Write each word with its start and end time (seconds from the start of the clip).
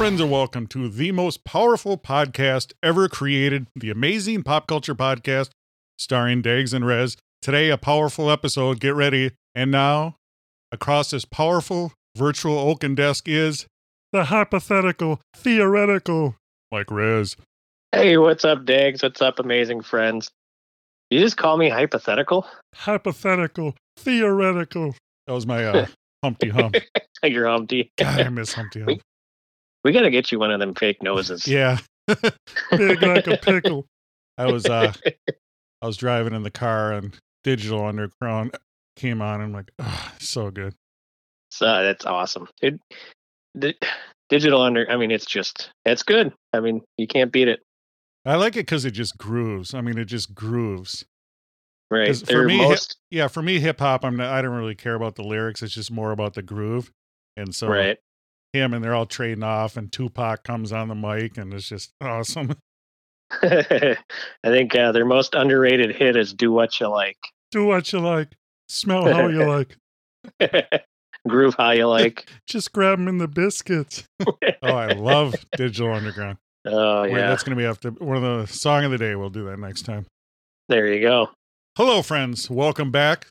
Friends, 0.00 0.18
and 0.18 0.30
welcome 0.30 0.66
to 0.66 0.88
the 0.88 1.12
most 1.12 1.44
powerful 1.44 1.98
podcast 1.98 2.72
ever 2.82 3.06
created, 3.06 3.66
the 3.76 3.90
amazing 3.90 4.42
pop 4.42 4.66
culture 4.66 4.94
podcast 4.94 5.50
starring 5.98 6.40
Dags 6.40 6.72
and 6.72 6.86
Rez. 6.86 7.18
Today, 7.42 7.68
a 7.68 7.76
powerful 7.76 8.30
episode. 8.30 8.80
Get 8.80 8.94
ready. 8.94 9.32
And 9.54 9.70
now, 9.70 10.16
across 10.72 11.10
this 11.10 11.26
powerful 11.26 11.92
virtual 12.16 12.58
oaken 12.58 12.94
desk 12.94 13.28
is 13.28 13.66
the 14.10 14.24
hypothetical, 14.24 15.20
theoretical, 15.36 16.34
like 16.72 16.90
Rez. 16.90 17.36
Hey, 17.92 18.16
what's 18.16 18.46
up, 18.46 18.64
Dags? 18.64 19.02
What's 19.02 19.20
up, 19.20 19.38
amazing 19.38 19.82
friends? 19.82 20.30
You 21.10 21.20
just 21.20 21.36
call 21.36 21.58
me 21.58 21.68
hypothetical? 21.68 22.46
Hypothetical, 22.74 23.74
theoretical. 23.98 24.94
That 25.26 25.34
was 25.34 25.46
my 25.46 25.62
uh, 25.62 25.86
Humpty 26.24 26.48
Hump. 26.48 26.76
You're 27.22 27.48
Humpty. 27.48 27.90
God, 27.98 28.18
I 28.18 28.30
miss 28.30 28.54
Humpty 28.54 28.80
Hump. 28.80 28.88
We 28.88 29.00
got 29.92 30.02
to 30.02 30.10
get 30.10 30.30
you 30.30 30.38
one 30.38 30.50
of 30.50 30.60
them 30.60 30.74
fake 30.74 31.02
noses. 31.02 31.46
Yeah. 31.46 31.78
Big 32.06 33.02
like 33.02 33.26
a 33.26 33.36
pickle. 33.36 33.86
I 34.36 34.46
was 34.46 34.66
uh 34.66 34.92
I 35.82 35.86
was 35.86 35.96
driving 35.96 36.34
in 36.34 36.42
the 36.42 36.50
car 36.50 36.92
and 36.92 37.16
Digital 37.44 37.84
Underground 37.84 38.56
came 38.96 39.22
on 39.22 39.36
and 39.36 39.44
I'm 39.44 39.52
like, 39.52 39.70
oh, 39.78 40.12
so 40.18 40.50
good. 40.50 40.74
So 41.50 41.64
that's 41.82 42.04
awesome. 42.04 42.48
Dude, 42.60 42.80
di- 43.58 43.78
digital 44.28 44.60
under, 44.60 44.88
I 44.90 44.96
mean, 44.96 45.10
it's 45.10 45.26
just, 45.26 45.70
it's 45.84 46.02
good. 46.02 46.32
I 46.52 46.60
mean, 46.60 46.82
you 46.96 47.06
can't 47.06 47.32
beat 47.32 47.48
it. 47.48 47.60
I 48.24 48.36
like 48.36 48.56
it 48.56 48.66
because 48.66 48.84
it 48.84 48.92
just 48.92 49.16
grooves. 49.16 49.72
I 49.72 49.80
mean, 49.80 49.98
it 49.98 50.04
just 50.04 50.34
grooves. 50.34 51.04
Right. 51.90 52.14
for 52.16 52.44
me, 52.44 52.58
hip- 52.58 52.68
most, 52.68 52.98
Yeah, 53.10 53.26
for 53.26 53.42
me, 53.42 53.58
hip 53.58 53.80
hop, 53.80 54.04
I'm 54.04 54.16
not, 54.16 54.28
I 54.28 54.42
don't 54.42 54.54
really 54.54 54.76
care 54.76 54.94
about 54.94 55.16
the 55.16 55.24
lyrics. 55.24 55.62
It's 55.62 55.74
just 55.74 55.90
more 55.90 56.12
about 56.12 56.34
the 56.34 56.42
groove. 56.42 56.92
And 57.36 57.54
so 57.54 57.68
right. 57.68 57.98
Him 58.52 58.74
and 58.74 58.82
they're 58.82 58.94
all 58.94 59.06
trading 59.06 59.42
off, 59.44 59.76
and 59.76 59.90
Tupac 59.92 60.42
comes 60.42 60.72
on 60.72 60.88
the 60.88 60.94
mic, 60.94 61.36
and 61.36 61.52
it's 61.52 61.68
just 61.68 61.92
awesome. 62.00 62.54
I 63.42 63.96
think 64.44 64.74
uh, 64.74 64.92
their 64.92 65.04
most 65.04 65.34
underrated 65.34 65.94
hit 65.94 66.16
is 66.16 66.32
Do 66.32 66.50
What 66.52 66.80
You 66.80 66.88
Like. 66.88 67.18
Do 67.52 67.66
what 67.66 67.92
you 67.92 68.00
like, 68.00 68.36
smell 68.68 69.12
how 69.12 69.28
you 69.28 69.44
like. 70.40 70.84
Groove 71.28 71.54
How 71.56 71.70
You 71.70 71.86
Like. 71.86 72.28
Just 72.48 72.72
grab 72.72 72.98
them 72.98 73.08
in 73.08 73.18
the 73.18 73.28
biscuits. 73.28 74.04
Oh, 74.20 74.34
I 74.62 74.92
love 74.92 75.34
Digital 75.56 75.92
Underground. 75.92 76.38
Oh, 76.64 77.02
Wait, 77.02 77.12
yeah. 77.12 77.28
that's 77.28 77.42
going 77.42 77.56
to 77.56 77.60
be 77.60 77.66
after 77.66 77.90
one 77.90 78.16
of 78.16 78.22
the 78.22 78.52
song 78.52 78.84
of 78.84 78.90
the 78.90 78.98
day. 78.98 79.14
We'll 79.14 79.30
do 79.30 79.44
that 79.46 79.58
next 79.58 79.82
time. 79.82 80.06
There 80.68 80.86
you 80.86 81.00
go. 81.00 81.30
Hello, 81.76 82.02
friends. 82.02 82.50
Welcome 82.50 82.90
back. 82.90 83.26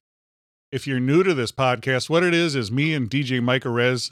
If 0.71 0.87
you're 0.87 0.99
new 0.99 1.23
to 1.23 1.33
this 1.33 1.51
podcast, 1.51 2.09
what 2.09 2.23
it 2.23 2.33
is 2.33 2.55
is 2.55 2.71
me 2.71 2.93
and 2.93 3.09
DJ 3.09 3.41
Micah 3.41 3.69
Rez 3.69 4.11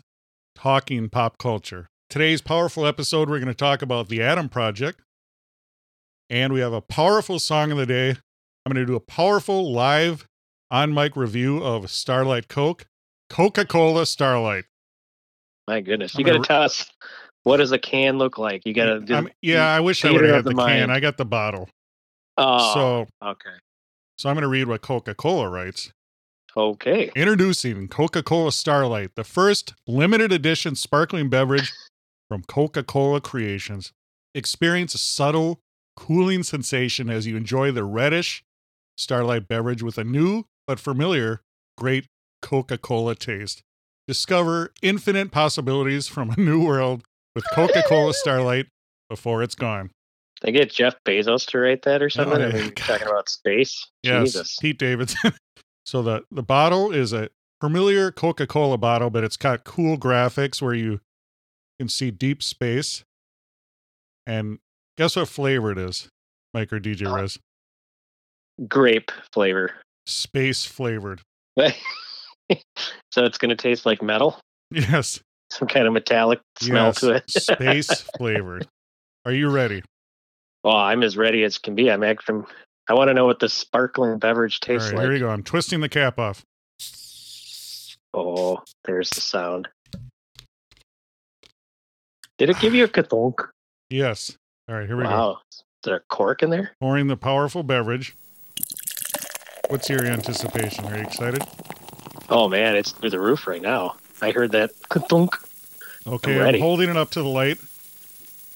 talking 0.62 1.07
pop 1.09 1.38
culture. 1.38 1.88
Today's 2.09 2.41
powerful 2.41 2.85
episode, 2.85 3.29
we're 3.29 3.38
going 3.40 3.47
to 3.47 3.53
talk 3.53 3.81
about 3.84 4.09
the 4.09 4.22
Adam 4.23 4.50
Project. 4.50 5.01
And 6.29 6.51
we 6.51 6.59
have 6.62 6.73
a 6.73 6.81
powerful 6.81 7.38
song 7.40 7.72
of 7.72 7.78
the 7.78 7.85
day. 7.85 8.09
I'm 8.66 8.73
going 8.73 8.84
to 8.84 8.85
do 8.85 8.96
a 8.96 9.00
powerful 9.00 9.72
live 9.72 10.25
on 10.72 10.94
mic 10.94 11.16
review 11.16 11.63
of 11.63 11.90
Starlight 11.91 12.47
Coke, 12.47 12.85
Coca 13.29 13.66
Cola 13.66 14.06
Starlight. 14.06 14.66
My 15.67 15.79
goodness. 15.79 16.16
I'm 16.16 16.19
You 16.19 16.25
got 16.25 16.31
to 16.31 16.38
gonna- 16.40 16.47
tell 16.47 16.62
us 16.63 16.90
what 17.44 17.57
does 17.57 17.72
a 17.72 17.78
can 17.79 18.17
look 18.17 18.38
like? 18.38 18.66
You 18.66 18.73
got 18.73 18.85
to 18.85 19.00
do. 19.00 19.13
I'm- 19.13 19.29
yeah, 19.41 19.67
I 19.73 19.79
wish 19.79 20.03
I 20.03 20.12
would 20.12 20.23
have 20.25 20.35
had 20.35 20.44
the, 20.46 20.50
the 20.51 20.66
can. 20.66 20.90
I 20.90 21.00
got 21.00 21.17
the 21.17 21.25
bottle. 21.25 21.69
Oh, 22.38 22.73
So, 22.73 23.07
okay. 23.29 23.56
so 24.17 24.28
I'm 24.29 24.35
going 24.35 24.41
to 24.41 24.47
read 24.50 24.67
what 24.67 24.81
Coca 24.81 25.13
Cola 25.13 25.50
writes. 25.50 25.91
Okay. 26.57 27.12
Introducing 27.16 27.88
Coca 27.88 28.23
Cola 28.23 28.51
Starlight, 28.51 29.12
the 29.13 29.23
first 29.23 29.75
limited 29.85 30.31
edition 30.34 30.73
sparkling 30.73 31.29
beverage 31.29 31.72
from 32.29 32.41
Coca 32.41 32.81
Cola 32.81 33.22
Creations. 33.22 33.94
Experience 34.34 34.96
a 34.96 34.97
subtle, 34.97 35.59
cooling 35.96 36.41
sensation 36.41 37.12
as 37.12 37.28
you 37.28 37.38
enjoy 37.38 37.72
the 37.72 37.84
reddish 37.84 38.44
Starlight 38.97 39.47
beverage 39.47 39.84
with 39.84 40.00
a 40.00 40.03
new 40.03 40.46
but 40.66 40.79
familiar, 40.79 41.41
great 41.78 42.07
Coca 42.41 42.79
Cola 42.79 43.13
taste. 43.13 43.62
Discover 44.07 44.73
infinite 44.81 45.29
possibilities 45.29 46.07
from 46.07 46.31
a 46.31 46.40
new 46.40 46.66
world 46.66 47.03
with 47.35 47.46
Coca 47.53 47.84
Cola 47.88 48.16
Starlight 48.16 48.66
before 49.12 49.44
it's 49.44 49.53
gone. 49.53 49.91
They 50.41 50.51
get 50.51 50.72
Jeff 50.72 50.96
Bezos 51.06 51.46
to 51.51 51.59
write 51.59 51.84
that 51.84 52.01
or 52.01 52.09
something. 52.09 52.41
I 52.41 52.46
oh, 52.46 52.47
yeah. 52.47 52.62
mean, 52.63 52.72
talking 52.72 53.07
about 53.07 53.29
space. 53.29 53.88
Yes, 54.01 54.34
Jesus. 54.34 54.57
Pete 54.59 54.79
Davidson. 54.79 55.34
so 55.87 56.01
the 56.01 56.23
the 56.29 56.43
bottle 56.43 56.91
is 56.91 57.13
a 57.13 57.29
familiar 57.61 58.11
Coca-Cola 58.11 58.77
bottle, 58.77 59.09
but 59.09 59.23
it's 59.23 59.37
got 59.37 59.63
cool 59.63 59.97
graphics 59.97 60.61
where 60.61 60.73
you 60.73 60.99
can 61.79 61.87
see 61.87 62.11
deep 62.11 62.43
space. 62.43 63.05
And 64.25 64.59
guess 64.97 65.15
what 65.15 65.29
flavor 65.29 65.71
it 65.71 65.77
is, 65.77 66.09
Mike 66.53 66.73
or 66.73 66.79
DJ 66.81 67.07
Uh? 67.07 67.39
Grape 68.67 69.11
flavor. 69.31 69.71
Space 70.05 70.65
flavored. 70.65 71.21
so 71.57 73.23
it's 73.23 73.37
going 73.37 73.49
to 73.49 73.55
taste 73.55 73.85
like 73.85 74.01
metal. 74.01 74.39
Yes, 74.71 75.21
Some 75.51 75.67
kind 75.69 75.87
of 75.87 75.93
metallic 75.93 76.39
smell 76.59 76.87
yes, 76.87 76.99
to 76.99 77.11
it. 77.13 77.29
space 77.29 78.01
flavored. 78.17 78.67
Are 79.25 79.31
you 79.31 79.49
ready? 79.49 79.83
well, 80.63 80.75
I'm 80.75 81.03
as 81.03 81.15
ready 81.15 81.43
as 81.43 81.57
can 81.57 81.75
be. 81.75 81.89
I'm 81.89 82.03
actually. 82.03 82.43
I 82.89 82.93
want 82.93 83.09
to 83.09 83.13
know 83.13 83.25
what 83.25 83.39
the 83.39 83.49
sparkling 83.49 84.17
beverage 84.17 84.59
All 84.61 84.67
tastes 84.67 84.93
like. 84.93 85.03
here 85.03 85.13
you 85.13 85.19
go. 85.19 85.29
I'm 85.29 85.43
twisting 85.43 85.81
the 85.81 85.89
cap 85.89 86.17
off. 86.17 86.43
Oh, 88.13 88.61
there's 88.85 89.09
the 89.09 89.21
sound. 89.21 89.67
Did 92.37 92.49
it 92.49 92.59
give 92.59 92.73
you 92.73 92.85
a 92.85 92.87
kathunk? 92.87 93.47
Yes. 93.89 94.37
All 94.69 94.75
right, 94.75 94.87
here 94.87 94.95
we 94.95 95.03
go. 95.03 95.09
Wow. 95.09 95.39
Is 95.51 95.63
there 95.83 95.95
a 95.95 95.99
cork 96.01 96.43
in 96.43 96.49
there? 96.49 96.71
Pouring 96.79 97.07
the 97.07 97.17
powerful 97.17 97.63
beverage. 97.63 98.15
What's 99.69 99.89
your 99.89 100.05
anticipation? 100.05 100.85
Are 100.85 100.97
you 100.97 101.03
excited? 101.03 101.43
Oh 102.29 102.47
man, 102.47 102.75
it's 102.75 102.91
through 102.91 103.09
the 103.09 103.19
roof 103.19 103.47
right 103.47 103.61
now. 103.61 103.95
I 104.21 104.31
heard 104.31 104.51
that 104.53 104.71
kathunk. 104.89 105.29
Okay, 106.05 106.35
I'm, 106.35 106.39
ready. 106.39 106.59
holding 106.59 106.89
it 106.89 106.97
up 106.97 107.11
to 107.11 107.21
the 107.21 107.27
light. 107.27 107.59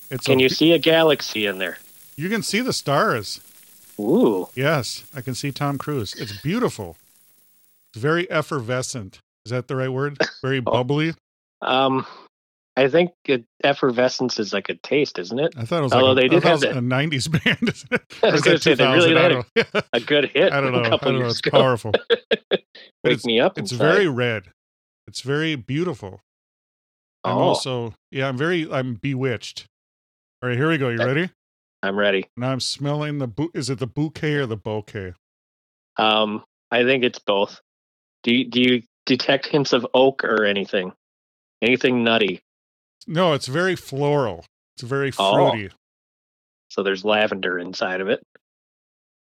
It's 0.10 0.26
Can 0.26 0.40
a 0.40 0.44
you 0.44 0.50
see 0.50 0.72
a 0.74 0.80
galaxy 0.80 1.46
in 1.46 1.58
there? 1.58 1.78
You 2.16 2.30
can 2.30 2.44
see 2.44 2.62
the 2.62 2.74
stars. 2.74 3.42
Ooh. 4.00 4.48
Yes, 4.56 5.04
I 5.16 5.22
can 5.22 5.36
see 5.36 5.52
Tom 5.52 5.78
Cruise. 5.78 6.14
It's 6.16 6.40
beautiful. 6.42 6.98
It's 7.94 8.02
very 8.02 8.30
effervescent. 8.32 9.20
Is 9.46 9.52
that 9.52 9.68
the 9.68 9.76
right 9.76 9.90
word? 9.90 10.18
Very 10.42 10.60
Oh. 10.60 10.62
bubbly. 10.72 11.14
Um, 11.62 12.06
I 12.78 12.88
think 12.88 13.12
it, 13.26 13.44
effervescence 13.64 14.40
is 14.40 14.54
like 14.54 14.70
a 14.70 14.76
taste, 14.76 15.20
isn't 15.20 15.38
it? 15.40 15.54
I 15.58 15.66
thought 15.66 15.80
it 15.80 15.84
was 15.84 15.94
Although 15.94 16.14
like 16.14 16.18
a, 16.18 16.22
they 16.22 16.28
did 16.36 16.44
have 16.44 16.64
a 16.64 16.80
'90s 16.80 17.30
band. 17.44 17.58
isn't 17.70 17.92
it? 17.92 18.02
I 18.24 18.30
was 18.32 18.42
gonna 18.42 18.60
say 18.60 18.76
they 18.76 18.86
really 18.88 19.14
had 19.16 19.30
don't. 19.30 19.86
A 19.94 20.00
good 20.00 20.30
hit. 20.30 20.54
I 20.54 20.62
don't 20.62 20.72
know. 20.72 20.80
A 20.80 20.94
I 20.94 20.98
don't 20.98 21.20
know. 21.20 21.26
It's 21.28 21.40
ago. 21.40 21.52
powerful. 21.52 21.92
Wake 22.52 22.62
it's- 23.04 23.26
me 23.26 23.40
up. 23.40 23.58
It's 23.58 23.72
inside. 23.72 23.84
very 23.94 24.08
red. 24.08 24.44
It's 25.08 25.22
very 25.22 25.56
beautiful. 25.56 26.22
I'm 27.24 27.38
Oh. 27.38 27.42
also 27.42 27.94
yeah. 28.12 28.28
I'm 28.30 28.38
very. 28.38 28.72
I'm 28.72 28.94
bewitched. 28.96 29.66
All 30.42 30.50
right, 30.50 30.58
here 30.58 30.70
we 30.70 30.78
go. 30.78 30.90
You 30.90 31.00
ready? 31.00 31.30
I'm 31.84 31.98
ready. 31.98 32.28
Now 32.38 32.52
I'm 32.52 32.60
smelling 32.60 33.18
the. 33.18 33.28
Bu- 33.28 33.52
is 33.54 33.70
it 33.70 33.80
the 33.80 33.88
bouquet 33.88 34.36
or 34.36 34.46
the 34.46 34.58
bouquet? 34.58 35.14
Um, 35.98 36.44
I 36.70 36.84
think 36.84 37.04
it's 37.04 37.20
both. 37.20 37.60
Do 38.24 38.34
you, 38.34 38.46
do 38.46 38.62
you 38.62 38.84
detect 39.06 39.48
hints 39.48 39.74
of 39.74 39.86
oak 39.94 40.24
or 40.24 40.46
anything? 40.46 40.94
Anything 41.62 42.04
nutty? 42.04 42.42
No, 43.08 43.34
it's 43.34 43.48
very 43.48 43.76
floral. 43.76 44.46
It's 44.76 44.84
very 44.84 45.12
Oh. 45.18 45.52
fruity. 45.52 45.74
So 46.70 46.84
there's 46.84 47.04
lavender 47.04 47.58
inside 47.60 48.00
of 48.00 48.08
it. 48.10 48.22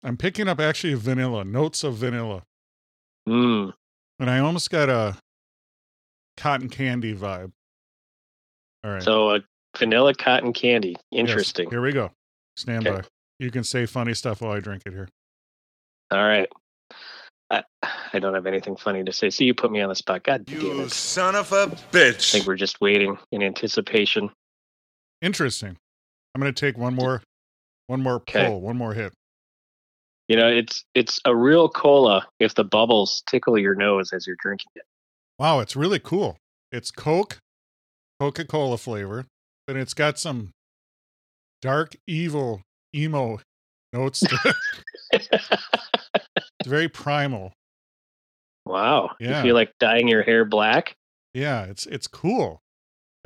I'm 0.03 0.17
picking 0.17 0.47
up 0.49 0.59
actually 0.59 0.93
vanilla 0.95 1.45
notes 1.45 1.83
of 1.83 1.95
vanilla, 1.95 2.43
Mm. 3.27 3.73
and 4.19 4.29
I 4.29 4.39
almost 4.39 4.69
got 4.69 4.89
a 4.89 5.17
cotton 6.35 6.67
candy 6.69 7.15
vibe. 7.15 7.53
All 8.83 8.91
right. 8.91 9.01
So 9.01 9.35
a 9.35 9.39
vanilla 9.77 10.13
cotton 10.13 10.51
candy. 10.51 10.97
Yes, 11.09 11.21
Interesting. 11.21 11.69
Here 11.69 11.81
we 11.81 11.93
go. 11.93 12.11
Stand 12.57 12.87
Okay. 12.87 13.01
by. 13.01 13.07
You 13.39 13.51
can 13.51 13.63
say 13.63 13.85
funny 13.85 14.13
stuff 14.13 14.41
while 14.41 14.51
I 14.51 14.59
drink 14.59 14.83
it 14.85 14.93
here. 14.93 15.07
All 16.11 16.23
right. 16.23 16.47
I, 17.49 17.63
I 18.13 18.19
don't 18.19 18.33
have 18.33 18.45
anything 18.45 18.75
funny 18.75 19.03
to 19.03 19.11
say. 19.11 19.29
See, 19.29 19.45
you 19.45 19.53
put 19.53 19.71
me 19.71 19.81
on 19.81 19.89
the 19.89 19.95
spot. 19.95 20.23
God 20.23 20.45
damn 20.45 20.61
You 20.61 20.81
it. 20.81 20.91
son 20.91 21.35
of 21.35 21.51
a 21.51 21.67
bitch. 21.91 22.29
I 22.29 22.37
think 22.37 22.47
we're 22.47 22.55
just 22.55 22.79
waiting 22.81 23.17
in 23.31 23.43
anticipation. 23.43 24.29
Interesting. 25.21 25.77
I'm 26.33 26.41
going 26.41 26.53
to 26.53 26.59
take 26.59 26.77
one 26.77 26.95
more, 26.95 27.21
one 27.87 28.01
more 28.01 28.15
Okay. 28.15 28.47
pull, 28.47 28.61
one 28.61 28.77
more 28.77 28.93
hit. 28.93 29.13
You 30.29 30.37
know, 30.37 30.47
it's 30.47 30.85
it's 30.95 31.19
a 31.25 31.35
real 31.35 31.67
cola 31.67 32.25
if 32.39 32.55
the 32.55 32.63
bubbles 32.63 33.23
tickle 33.29 33.57
your 33.59 33.75
nose 33.75 34.13
as 34.13 34.25
you're 34.25 34.37
drinking 34.39 34.71
it. 34.75 34.83
Wow, 35.37 35.59
it's 35.59 35.75
really 35.75 35.99
cool. 35.99 36.37
It's 36.71 36.91
Coke, 36.91 37.39
Coca 38.19 38.45
Cola 38.45 38.77
flavor, 38.77 39.25
but 39.67 39.75
it's 39.75 39.93
got 39.93 40.17
some 40.17 40.51
dark, 41.63 41.95
evil, 42.05 42.61
emo 42.95 43.39
notes. 43.91 44.19
To. 44.19 44.55
It's 46.59 46.67
very 46.69 46.87
primal. 46.89 47.51
wow. 48.65 49.11
Yeah. 49.19 49.37
You 49.37 49.43
feel 49.43 49.55
like 49.55 49.73
dyeing 49.79 50.07
your 50.07 50.23
hair 50.23 50.45
black? 50.45 50.95
Yeah, 51.33 51.63
it's 51.65 51.85
it's 51.85 52.07
cool. 52.07 52.61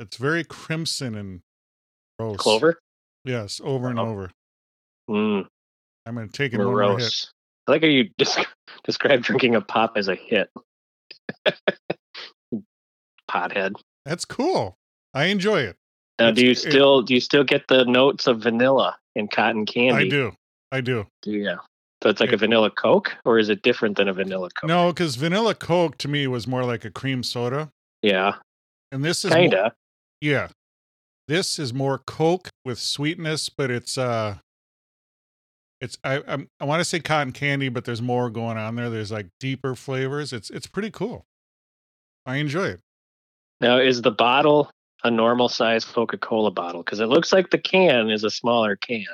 It's 0.00 0.16
very 0.16 0.42
crimson 0.44 1.14
and 1.14 1.40
gross. 2.18 2.36
Clover? 2.38 2.78
Yes, 3.24 3.60
over 3.62 3.88
and 3.88 3.98
Oh. 3.98 4.06
over. 4.08 4.30
Mm, 5.10 5.46
I'm 6.06 6.14
going 6.14 6.28
to 6.28 6.32
take 6.32 6.52
it 6.52 6.58
morose. 6.58 7.30
I 7.66 7.72
like 7.72 7.82
how 7.82 7.88
you 7.88 8.08
des- 8.18 8.44
describe 8.84 9.22
drinking 9.22 9.54
a 9.54 9.60
pop 9.60 9.92
as 9.96 10.08
a 10.08 10.14
hit. 10.14 10.50
Pothead. 13.30 13.72
That's 14.04 14.24
cool. 14.24 14.76
I 15.14 15.26
enjoy 15.26 15.60
it. 15.60 15.76
Now, 16.18 16.30
do 16.32 16.42
you 16.44 16.50
It's- 16.50 16.64
it- 16.66 16.70
still 16.70 17.02
do 17.02 17.14
you 17.14 17.20
still 17.20 17.44
get 17.44 17.68
the 17.68 17.84
notes 17.84 18.26
of 18.26 18.40
vanilla 18.40 18.96
and 19.16 19.30
cotton 19.30 19.66
candy? 19.66 20.06
I 20.06 20.08
do. 20.08 20.32
I 20.72 20.80
do. 20.80 21.06
Do 21.22 21.30
you? 21.32 21.58
So 22.02 22.10
it's 22.10 22.20
like 22.20 22.30
Yeah. 22.30 22.36
a 22.36 22.38
vanilla 22.38 22.70
Coke, 22.70 23.16
or 23.24 23.38
is 23.38 23.48
it 23.48 23.62
different 23.62 23.96
than 23.96 24.08
a 24.08 24.12
vanilla 24.12 24.50
Coke? 24.50 24.68
No, 24.68 24.92
because 24.92 25.16
vanilla 25.16 25.54
Coke 25.54 25.98
to 25.98 26.08
me 26.08 26.26
was 26.26 26.46
more 26.46 26.64
like 26.64 26.84
a 26.84 26.90
cream 26.90 27.22
soda, 27.22 27.70
Yeah, 28.02 28.36
and 28.92 29.04
this 29.04 29.24
is 29.24 29.32
kinda. 29.32 29.74
Yeah. 30.20 30.48
This 31.26 31.58
is 31.58 31.74
more 31.74 31.98
Coke 31.98 32.48
with 32.64 32.78
sweetness, 32.78 33.48
but 33.48 33.70
it's 33.70 33.98
uh 33.98 34.38
it's 35.80 35.96
I 36.04 36.22
I'm, 36.26 36.48
I 36.60 36.64
want 36.64 36.80
to 36.80 36.84
say 36.84 36.98
cotton 37.00 37.32
candy, 37.32 37.68
but 37.68 37.84
there's 37.84 38.02
more 38.02 38.30
going 38.30 38.56
on 38.58 38.74
there. 38.76 38.90
There's 38.90 39.12
like 39.12 39.26
deeper 39.40 39.74
flavors. 39.74 40.32
It's 40.32 40.50
it's 40.50 40.66
pretty 40.66 40.90
cool. 40.90 41.24
I 42.26 42.36
enjoy 42.36 42.66
it. 42.68 42.80
Now, 43.60 43.78
is 43.78 44.02
the 44.02 44.10
bottle 44.10 44.70
a 45.04 45.10
normal 45.10 45.48
size 45.48 45.84
Coca 45.84 46.18
Cola 46.18 46.50
bottle? 46.50 46.82
Because 46.82 47.00
it 47.00 47.06
looks 47.06 47.32
like 47.32 47.50
the 47.50 47.58
can 47.58 48.10
is 48.10 48.24
a 48.24 48.30
smaller 48.30 48.76
can. 48.76 49.04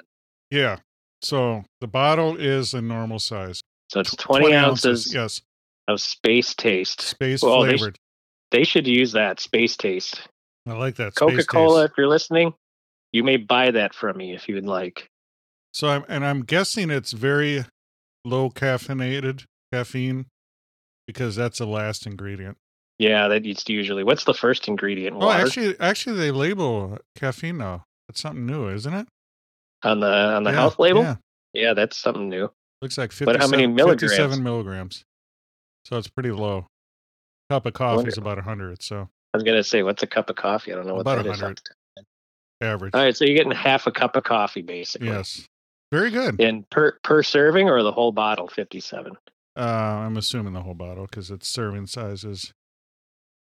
Yeah. 0.50 0.78
So 1.22 1.64
the 1.80 1.86
bottle 1.86 2.36
is 2.36 2.74
a 2.74 2.82
normal 2.82 3.18
size. 3.18 3.60
So 3.90 4.00
it's 4.00 4.14
20, 4.16 4.54
ounces, 4.54 5.12
Yes. 5.14 5.40
of 5.88 6.00
space 6.00 6.54
taste. 6.54 7.00
Space 7.00 7.42
Well, 7.42 7.62
they 7.62 7.76
sh- 7.76 7.78
flavored. 7.80 7.98
They 8.50 8.64
should 8.64 8.86
use 8.86 9.12
that 9.12 9.40
space 9.40 9.76
taste. 9.76 10.28
I 10.66 10.72
like 10.72 10.96
that. 10.96 11.14
Coca 11.14 11.44
Cola, 11.44 11.84
if 11.84 11.92
you're 11.98 12.08
listening, 12.08 12.54
you 13.12 13.22
may 13.24 13.36
buy 13.36 13.70
that 13.70 13.94
from 13.94 14.16
me 14.16 14.34
if 14.34 14.48
you 14.48 14.54
would 14.54 14.66
like. 14.66 15.08
So 15.72 15.88
I'm 15.88 16.04
and 16.08 16.24
I'm 16.24 16.42
guessing 16.42 16.90
it's 16.90 17.12
very 17.12 17.64
low 18.24 18.48
caffeinated 18.48 19.44
caffeine 19.72 20.26
because 21.06 21.36
that's 21.36 21.58
the 21.58 21.66
last 21.66 22.06
ingredient. 22.06 22.56
Yeah, 22.98 23.28
that 23.28 23.44
it's 23.44 23.68
usually. 23.68 24.04
What's 24.04 24.24
the 24.24 24.34
first 24.34 24.68
ingredient? 24.68 25.16
Oh, 25.18 25.30
actually, 25.30 25.74
actually, 25.80 26.16
they 26.16 26.30
label 26.30 26.98
caffeine 27.16 27.58
now. 27.58 27.84
That's 28.08 28.20
something 28.20 28.46
new, 28.46 28.68
isn't 28.68 28.92
it? 28.94 29.08
on 29.82 30.00
the 30.00 30.06
on 30.06 30.44
the 30.44 30.50
Yeah, 30.50 30.56
health 30.56 30.78
label. 30.78 31.02
Yeah, 31.02 31.16
Yeah. 31.52 31.74
that's 31.74 31.96
something 31.98 32.28
new. 32.30 32.50
looks 32.80 32.96
like 32.96 33.12
57, 33.12 33.32
But 33.34 33.40
how 33.40 33.48
many 33.48 33.66
milligrams? 33.66 34.00
57 34.12 34.42
milligrams. 34.42 35.04
So 35.84 35.98
it's 35.98 36.08
pretty 36.08 36.30
low. 36.30 36.66
Cup 37.50 37.66
of 37.66 37.74
coffee 37.74 38.08
is 38.08 38.16
about 38.16 38.38
hundred. 38.38 38.82
So 38.82 39.10
I 39.34 39.36
was 39.36 39.42
gonna 39.44 39.62
say, 39.62 39.82
what's 39.82 40.02
a 40.02 40.06
cup 40.06 40.30
of 40.30 40.36
coffee? 40.36 40.72
I 40.72 40.76
don't 40.76 40.86
know 40.86 40.94
what 40.94 41.00
About 41.02 41.24
that 41.24 41.30
is. 41.32 41.40
100. 41.42 41.60
average. 42.62 42.94
All 42.94 43.02
right, 43.02 43.14
so 43.14 43.24
you're 43.26 43.36
getting 43.36 43.52
half 43.52 43.86
a 43.86 43.92
cup 43.92 44.16
of 44.16 44.24
coffee 44.24 44.62
basically. 44.62 45.08
Yes, 45.08 45.46
very 45.92 46.10
good. 46.10 46.40
And 46.40 46.68
per 46.70 46.98
per 47.02 47.22
serving 47.22 47.68
or 47.68 47.82
the 47.82 47.92
whole 47.92 48.12
bottle, 48.12 48.48
fifty-seven. 48.48 49.18
Uh, 49.56 49.60
I'm 49.60 50.16
assuming 50.16 50.54
the 50.54 50.62
whole 50.62 50.72
bottle 50.74 51.04
because 51.06 51.30
its 51.30 51.46
serving 51.48 51.88
size 51.88 52.24
is. 52.24 52.52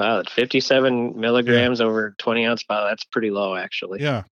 Wow, 0.02 0.16
that's 0.16 0.32
fifty-seven 0.32 1.19
milligrams 1.19 1.81
over 1.81 2.14
twenty 2.19 2.44
ounce 2.44 2.64
bottle. 2.64 2.88
That's 2.88 3.04
pretty 3.04 3.31
low, 3.31 3.54
actually. 3.54 4.02
Yeah, 4.02 4.25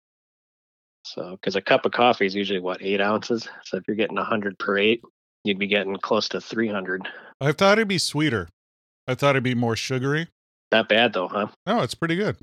So, 1.04 1.32
because 1.32 1.56
a 1.56 1.60
cup 1.60 1.84
of 1.84 1.92
coffee 1.92 2.24
is 2.24 2.34
usually 2.34 2.58
what 2.60 2.80
eight 2.82 3.02
ounces. 3.02 3.46
So 3.64 3.76
if 3.76 3.84
you're 3.86 3.96
getting 3.96 4.16
hundred 4.16 4.58
per 4.58 4.78
eight, 4.78 5.02
you'd 5.44 5.58
be 5.58 5.66
getting 5.66 5.94
close 5.96 6.26
to 6.30 6.40
three 6.40 6.68
hundred. 6.68 7.06
I 7.40 7.52
thought 7.52 7.76
it'd 7.78 7.86
be 7.88 7.98
sweeter. 7.98 8.48
I 9.06 9.14
thought 9.14 9.30
it'd 9.36 9.42
be 9.44 9.54
more 9.54 9.76
sugary. 9.76 10.28
Not 10.72 10.88
bad 10.88 11.12
though, 11.12 11.28
huh? 11.28 11.48
No, 11.66 11.82
it's 11.82 11.94
pretty 11.94 12.16
good. 12.16 12.36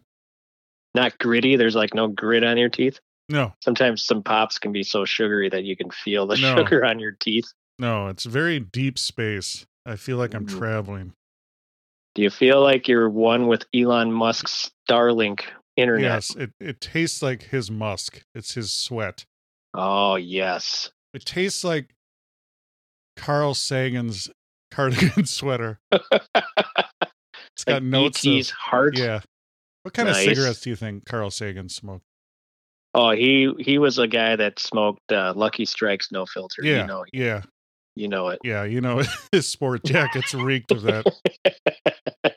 Not 0.93 1.17
gritty. 1.17 1.55
There's 1.55 1.75
like 1.75 1.95
no 1.95 2.07
grit 2.07 2.43
on 2.43 2.57
your 2.57 2.69
teeth. 2.69 2.99
No, 3.27 3.53
Sometimes 3.63 4.05
some 4.05 4.21
pops 4.21 4.59
can 4.59 4.71
be 4.71 4.83
so 4.83 5.03
sugary 5.03 5.49
that 5.49 5.63
you 5.63 5.75
can 5.75 5.89
feel 5.89 6.27
the 6.27 6.37
No. 6.37 6.55
sugar 6.57 6.85
on 6.85 6.99
your 6.99 7.13
teeth. 7.13 7.51
no, 7.79 8.07
it's 8.07 8.23
very 8.25 8.59
deep 8.59 8.99
space. 8.99 9.65
I 9.83 9.95
feel 9.95 10.17
like 10.17 10.35
I'm 10.35 10.45
Mhm. 10.45 10.59
traveling. 10.59 11.13
Do 12.15 12.21
you 12.21 12.29
feel 12.29 12.61
like 12.61 12.87
you're 12.87 13.09
one 13.09 13.47
with 13.47 13.65
Elon 13.75 14.11
Musk's 14.11 14.71
Starlink 14.89 15.41
internet? 15.75 16.03
Yes, 16.03 16.35
it, 16.35 16.51
it 16.59 16.81
tastes 16.81 17.21
like 17.21 17.43
his 17.43 17.69
musk. 17.69 18.23
It's 18.33 18.53
his 18.53 18.73
sweat. 18.73 19.25
Oh 19.73 20.15
yes. 20.15 20.91
It 21.13 21.25
tastes 21.25 21.63
like 21.63 21.93
Carl 23.17 23.53
Sagan's 23.53 24.29
cardigan 24.71 25.25
sweater. 25.25 25.79
It's 27.53 27.63
got 27.63 27.75
like 27.75 27.83
notes 27.83 28.25
ET's 28.27 28.49
of 28.49 28.55
heart. 28.57 28.97
yeah. 28.97 29.21
What 29.83 29.93
kind 29.93 30.09
of 30.09 30.17
cigarettes 30.17 30.59
do 30.59 30.69
you 30.69 30.75
think 30.75 31.05
Carl 31.05 31.31
Sagan 31.31 31.69
smoked? 31.69 32.03
Oh, 32.93 33.11
he 33.11 33.49
he 33.59 33.77
was 33.77 33.97
a 33.97 34.07
guy 34.07 34.35
that 34.35 34.59
smoked 34.59 35.09
uh, 35.09 35.31
Lucky 35.35 35.63
Strikes 35.63 36.11
no 36.11 36.25
filter. 36.25 36.63
Yeah, 36.63 36.81
You 36.81 36.87
know, 36.87 37.05
yeah, 37.13 37.43
you 37.95 38.07
know 38.07 38.29
it. 38.29 38.39
yeah. 38.43 38.63
You 38.63 38.81
know, 38.81 39.01
his 39.31 39.47
sport 39.47 39.83
jackets 39.83 40.33
reeked 40.33 40.71
of 40.71 40.83
that. 40.83 41.05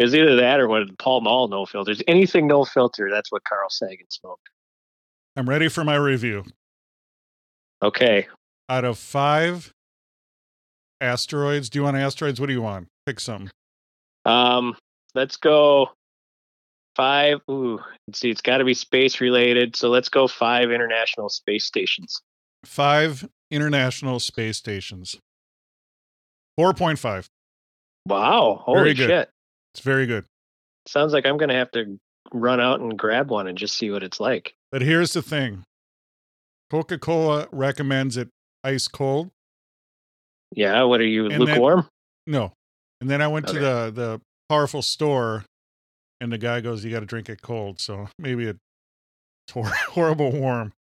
It 0.00 0.04
was 0.04 0.14
either 0.14 0.36
that 0.36 0.60
or 0.60 0.66
what 0.66 0.96
Pall 0.96 1.20
Mall 1.20 1.48
no 1.48 1.66
filters. 1.66 2.02
Anything 2.08 2.46
no 2.46 2.64
filter, 2.64 3.10
that's 3.10 3.30
what 3.30 3.44
Carl 3.44 3.68
Sagan 3.68 4.06
smoked. 4.08 4.48
I'm 5.36 5.46
ready 5.46 5.68
for 5.68 5.84
my 5.84 5.96
review. 5.96 6.44
Okay. 7.82 8.26
Out 8.70 8.86
of 8.86 8.98
five 8.98 9.74
asteroids, 11.02 11.68
do 11.68 11.78
you 11.78 11.82
want 11.82 11.98
asteroids? 11.98 12.40
What 12.40 12.46
do 12.46 12.54
you 12.54 12.62
want? 12.62 12.88
Pick 13.04 13.20
some. 13.20 13.50
Um, 14.24 14.74
let's 15.14 15.36
go 15.36 15.90
five. 16.96 17.40
Ooh, 17.50 17.80
see. 18.14 18.30
It's 18.30 18.40
got 18.40 18.56
to 18.58 18.64
be 18.64 18.72
space 18.72 19.20
related. 19.20 19.76
So 19.76 19.90
let's 19.90 20.08
go 20.08 20.26
five 20.26 20.70
international 20.70 21.28
space 21.28 21.66
stations. 21.66 22.22
Five 22.64 23.28
international 23.50 24.20
space 24.20 24.56
stations. 24.58 25.18
Four 26.56 26.74
point 26.74 26.98
five. 26.98 27.28
Wow. 28.06 28.62
Holy 28.64 28.78
Very 28.80 28.94
good. 28.94 29.08
shit. 29.08 29.30
It's 29.74 29.80
very 29.82 30.06
good. 30.06 30.24
Sounds 30.88 31.12
like 31.12 31.26
I'm 31.26 31.36
going 31.36 31.48
to 31.50 31.54
have 31.54 31.70
to 31.72 31.98
run 32.32 32.60
out 32.60 32.80
and 32.80 32.98
grab 32.98 33.30
one 33.30 33.46
and 33.46 33.56
just 33.56 33.76
see 33.76 33.90
what 33.90 34.02
it's 34.02 34.20
like. 34.20 34.54
But 34.72 34.82
here's 34.82 35.12
the 35.12 35.22
thing 35.22 35.64
Coca 36.70 36.98
Cola 36.98 37.46
recommends 37.52 38.16
it 38.16 38.28
ice 38.64 38.88
cold. 38.88 39.30
Yeah. 40.54 40.82
What 40.84 41.00
are 41.00 41.06
you, 41.06 41.24
And 41.26 41.32
then- 41.34 41.40
lukewarm? 41.40 41.86
No. 42.26 42.52
And 43.00 43.08
then 43.08 43.22
I 43.22 43.28
went 43.28 43.46
to 43.48 43.54
the, 43.54 43.90
the 43.94 44.20
powerful 44.48 44.82
store 44.82 45.44
and 46.20 46.30
the 46.30 46.38
guy 46.38 46.60
goes, 46.60 46.84
You 46.84 46.90
got 46.90 47.00
to 47.00 47.06
drink 47.06 47.28
it 47.30 47.40
cold. 47.40 47.80
So 47.80 48.08
maybe 48.18 48.46
it's 48.46 48.58
horrible 49.90 50.30
warm. 50.32 50.72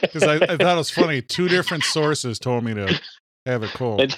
Because 0.00 0.22
I, 0.24 0.34
I 0.36 0.56
thought 0.56 0.60
it 0.60 0.76
was 0.76 0.90
funny. 0.90 1.22
Two 1.22 1.48
different 1.48 1.84
sources 1.84 2.38
told 2.38 2.64
me 2.64 2.74
to 2.74 3.00
have 3.46 3.62
a 3.62 3.68
cold. 3.68 4.00
it's 4.00 4.16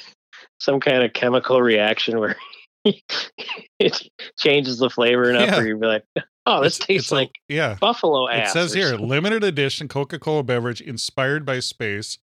some 0.59 0.81
kind 0.81 1.03
of 1.03 1.13
chemical 1.13 1.61
reaction 1.63 2.19
where 2.19 2.37
it 2.85 4.09
changes 4.39 4.79
the 4.79 4.91
flavor 4.91 5.31
enough 5.31 5.49
Yeah. 5.49 5.57
where 5.57 5.67
you'd 5.69 5.81
be 5.81 5.87
like, 5.87 6.05
oh, 6.47 6.63
this 6.63 6.77
It's- 6.77 6.87
tastes 6.87 7.07
it's 7.07 7.13
a- 7.13 7.15
like 7.15 7.31
yeah. 7.49 7.77
buffalo 7.81 8.27
It 8.29 8.49
says 8.49 8.73
here 8.73 8.89
something. 8.91 9.09
limited 9.09 9.45
edition 9.45 9.89
Coca 9.89 10.19
Cola 10.19 10.43
beverage 10.43 10.81
inspired 10.81 11.45
by 11.45 11.61
space, 11.61 12.19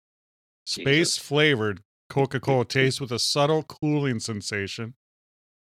space 0.66 1.16
flavored 1.18 1.80
Coca 2.10 2.40
Cola 2.40 2.64
taste 2.66 3.00
with 3.00 3.10
a 3.12 3.18
subtle 3.18 3.62
cooling 3.62 4.20
sensation. 4.20 4.94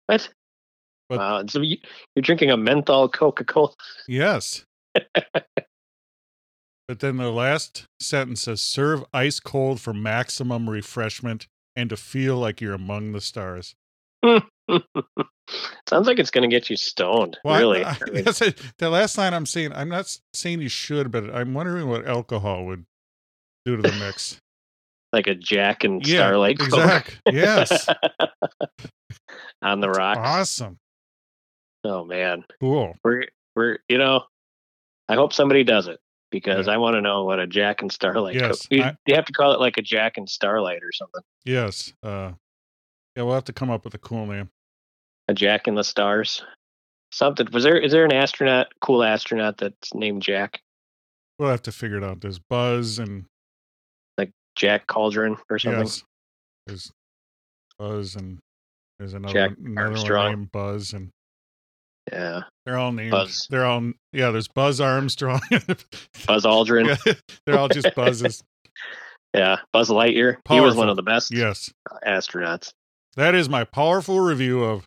What? 0.06 0.28
But- 1.08 1.18
wow. 1.18 1.44
So 1.48 1.60
you, 1.62 1.78
you're 2.14 2.22
drinking 2.22 2.50
a 2.50 2.56
menthol 2.56 3.08
Coca 3.08 3.44
Cola. 3.44 3.70
Yes. 4.08 4.64
but 6.92 7.00
then 7.00 7.16
the 7.16 7.30
last 7.30 7.86
sentence 8.00 8.42
says 8.42 8.60
serve 8.60 9.02
ice 9.14 9.40
cold 9.40 9.80
for 9.80 9.94
maximum 9.94 10.68
refreshment 10.68 11.46
and 11.74 11.88
to 11.88 11.96
feel 11.96 12.36
like 12.36 12.60
you're 12.60 12.74
among 12.74 13.12
the 13.12 13.20
stars. 13.22 13.74
Sounds 14.22 16.06
like 16.06 16.18
it's 16.18 16.30
going 16.30 16.42
to 16.42 16.54
get 16.54 16.68
you 16.68 16.76
stoned. 16.76 17.38
Well, 17.46 17.58
really. 17.58 17.82
I, 17.82 17.92
I 18.14 18.20
guess 18.20 18.40
the 18.76 18.90
last 18.90 19.16
line 19.16 19.32
I'm 19.32 19.46
saying, 19.46 19.72
I'm 19.72 19.88
not 19.88 20.14
saying 20.34 20.60
you 20.60 20.68
should, 20.68 21.10
but 21.10 21.34
I'm 21.34 21.54
wondering 21.54 21.88
what 21.88 22.06
alcohol 22.06 22.66
would 22.66 22.84
do 23.64 23.76
to 23.76 23.80
the 23.80 23.92
mix. 23.92 24.36
like 25.14 25.28
a 25.28 25.34
Jack 25.34 25.84
and 25.84 26.06
yeah, 26.06 26.16
Starlight 26.18 26.58
Coke 26.58 26.68
exact. 26.68 27.20
Yes, 27.32 27.88
on 29.62 29.80
the 29.80 29.88
rocks. 29.88 30.18
awesome, 30.20 30.76
Oh 31.84 32.04
man, 32.04 32.44
cool. 32.60 32.96
we're 33.02 33.28
we're 33.56 33.78
you 33.88 33.96
know, 33.96 34.24
I 35.08 35.14
hope 35.14 35.32
somebody 35.32 35.64
does 35.64 35.88
it 35.88 35.98
because 36.32 36.66
I 36.66 36.76
want 36.78 36.94
to 36.94 37.00
know 37.00 37.24
what 37.24 37.38
a 37.38 37.46
Jack 37.46 37.82
and 37.82 37.92
Starlight. 37.92 38.34
Yes, 38.34 38.66
You, 38.70 38.82
I- 38.82 38.96
you 39.06 39.14
have 39.14 39.26
to 39.26 39.32
call 39.32 39.52
it 39.52 39.60
like 39.60 39.76
a 39.78 39.82
Jack 39.82 40.16
and 40.16 40.28
Starlight 40.28 40.82
or 40.82 40.90
something. 40.90 41.22
Yes, 41.44 41.92
uh, 42.02 42.32
yeah, 43.14 43.22
we'll 43.22 43.34
have 43.34 43.44
to 43.44 43.52
come 43.52 43.70
up 43.70 43.84
with 43.84 43.94
a 43.94 43.98
cool 43.98 44.26
name. 44.26 44.48
A 45.28 45.34
Jack 45.34 45.68
in 45.68 45.76
the 45.76 45.84
Stars. 45.84 46.42
Something. 47.12 47.46
Was 47.52 47.62
there 47.62 47.76
is 47.78 47.92
there 47.92 48.04
an 48.06 48.12
astronaut, 48.12 48.68
cool 48.80 49.04
astronaut 49.04 49.58
that's 49.58 49.94
named 49.94 50.22
Jack? 50.22 50.60
We'll 51.38 51.50
have 51.50 51.62
to 51.62 51.72
figure 51.72 51.98
it 51.98 52.04
out. 52.04 52.20
There's 52.22 52.38
Buzz 52.38 52.98
and 52.98 53.26
like 54.16 54.30
Jack 54.56 54.86
Cauldron 54.86 55.36
or 55.50 55.58
something. 55.58 55.82
yes, 55.82 56.02
there's 56.66 56.90
Buzz 57.78 58.16
and 58.16 58.38
there's 58.98 59.12
another 59.14 59.32
Jack 59.34 59.50
another 59.58 60.16
one 60.16 60.28
named 60.30 60.52
Buzz 60.52 60.92
and 60.94 61.10
Yeah. 62.10 62.42
they're 62.66 62.78
all 62.78 62.92
named. 62.92 63.10
Buzz. 63.12 63.46
They're 63.50 63.64
all 63.64 63.92
yeah. 64.12 64.30
There's 64.30 64.48
Buzz 64.48 64.80
Armstrong. 64.80 65.40
Buzz 66.26 66.44
Aldrin. 66.44 66.96
Yeah, 67.06 67.12
they're 67.46 67.58
all 67.58 67.68
just 67.68 67.94
buzzes. 67.94 68.42
Yeah, 69.34 69.56
Buzz 69.72 69.88
Lightyear. 69.88 70.36
He 70.50 70.60
was 70.60 70.74
one 70.76 70.90
of 70.90 70.96
the 70.96 71.02
best 71.02 71.32
Yes, 71.32 71.70
astronauts. 72.06 72.70
that 73.16 73.34
is 73.34 73.48
my 73.48 73.64
powerful 73.64 74.20
review 74.20 74.62
of 74.62 74.84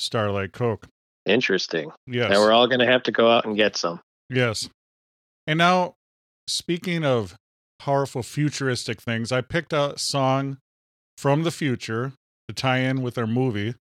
Starlight 0.00 0.52
Coke. 0.52 0.86
Interesting. 1.26 1.92
Yes, 2.08 2.30
Now 2.30 2.40
we're 2.40 2.50
all 2.52 2.66
going 2.66 2.80
to 2.80 2.86
have 2.86 3.04
to 3.04 3.12
go 3.12 3.30
out 3.30 3.44
and 3.44 3.56
get 3.56 3.76
some. 3.76 4.00
yes. 4.28 4.68
And 5.46 5.58
now, 5.58 5.94
speaking 6.48 7.04
of 7.04 7.36
powerful 7.78 8.22
futuristic 8.24 9.00
things, 9.00 9.30
I 9.32 9.40
picked 9.42 9.72
a 9.72 9.94
song 9.96 10.58
from 11.16 11.44
the 11.44 11.50
future 11.52 12.12
to 12.48 12.54
tie 12.54 12.78
in 12.78 13.00
with 13.00 13.16
our 13.16 13.26
movie. 13.28 13.74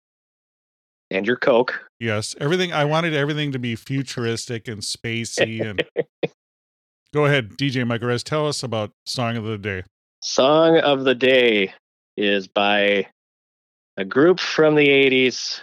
And 1.11 1.27
your 1.27 1.37
Coke. 1.37 1.85
Yes, 2.01 2.35
everything. 2.41 2.73
I 2.73 2.85
wanted 2.85 3.15
everything 3.15 3.53
to 3.53 3.59
be 3.59 3.77
futuristic 3.77 4.67
and 4.67 4.83
spacey. 4.83 5.65
And 5.65 5.85
go 7.15 7.27
ahead, 7.27 7.51
DJ 7.51 7.87
Mike 7.87 8.03
Rez, 8.03 8.23
tell 8.23 8.49
us 8.49 8.63
about 8.63 8.91
song 9.07 9.37
of 9.37 9.45
the 9.45 9.59
day. 9.59 9.85
Song 10.21 10.79
of 10.79 11.05
the 11.05 11.15
day 11.15 11.73
is 12.17 12.49
by 12.49 13.07
a 13.97 14.05
group 14.05 14.41
from 14.41 14.75
the 14.75 14.89
80s. 14.89 15.61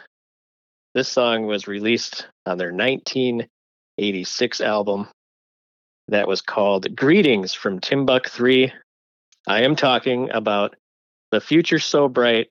This 0.94 1.10
song 1.10 1.46
was 1.46 1.68
released 1.68 2.28
on 2.46 2.58
their 2.58 2.72
1986 2.72 4.62
album 4.62 5.08
that 6.08 6.28
was 6.28 6.42
called 6.42 6.96
Greetings 6.96 7.54
from 7.54 7.80
Timbuk 7.80 8.30
3. 8.30 8.72
I 9.48 9.64
am 9.64 9.76
talking 9.76 10.30
about 10.32 10.76
The 11.32 11.42
Future 11.42 11.80
So 11.80 12.08
Bright, 12.08 12.50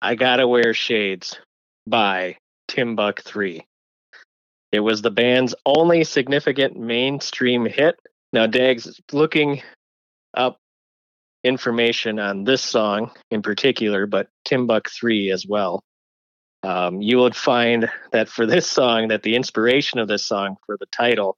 I 0.00 0.14
Gotta 0.14 0.46
Wear 0.46 0.74
Shades 0.74 1.38
by 1.86 2.36
Timbuk 2.68 3.22
3. 3.22 3.64
It 4.72 4.80
was 4.80 5.02
the 5.02 5.10
band's 5.10 5.54
only 5.66 6.04
significant 6.04 6.76
mainstream 6.76 7.66
hit. 7.66 7.98
Now, 8.32 8.46
Dags, 8.46 9.00
looking 9.12 9.62
up 10.34 10.56
information 11.44 12.18
on 12.18 12.44
this 12.44 12.62
song 12.62 13.10
in 13.30 13.42
particular, 13.42 14.06
but 14.06 14.28
Timbuk 14.46 14.88
3 14.88 15.30
as 15.30 15.46
well. 15.46 15.82
Um, 16.62 17.02
you 17.02 17.18
would 17.18 17.34
find 17.34 17.90
that 18.12 18.28
for 18.28 18.46
this 18.46 18.66
song, 18.66 19.08
that 19.08 19.22
the 19.22 19.34
inspiration 19.34 19.98
of 19.98 20.08
this 20.08 20.24
song 20.24 20.56
for 20.64 20.76
the 20.78 20.86
title 20.86 21.36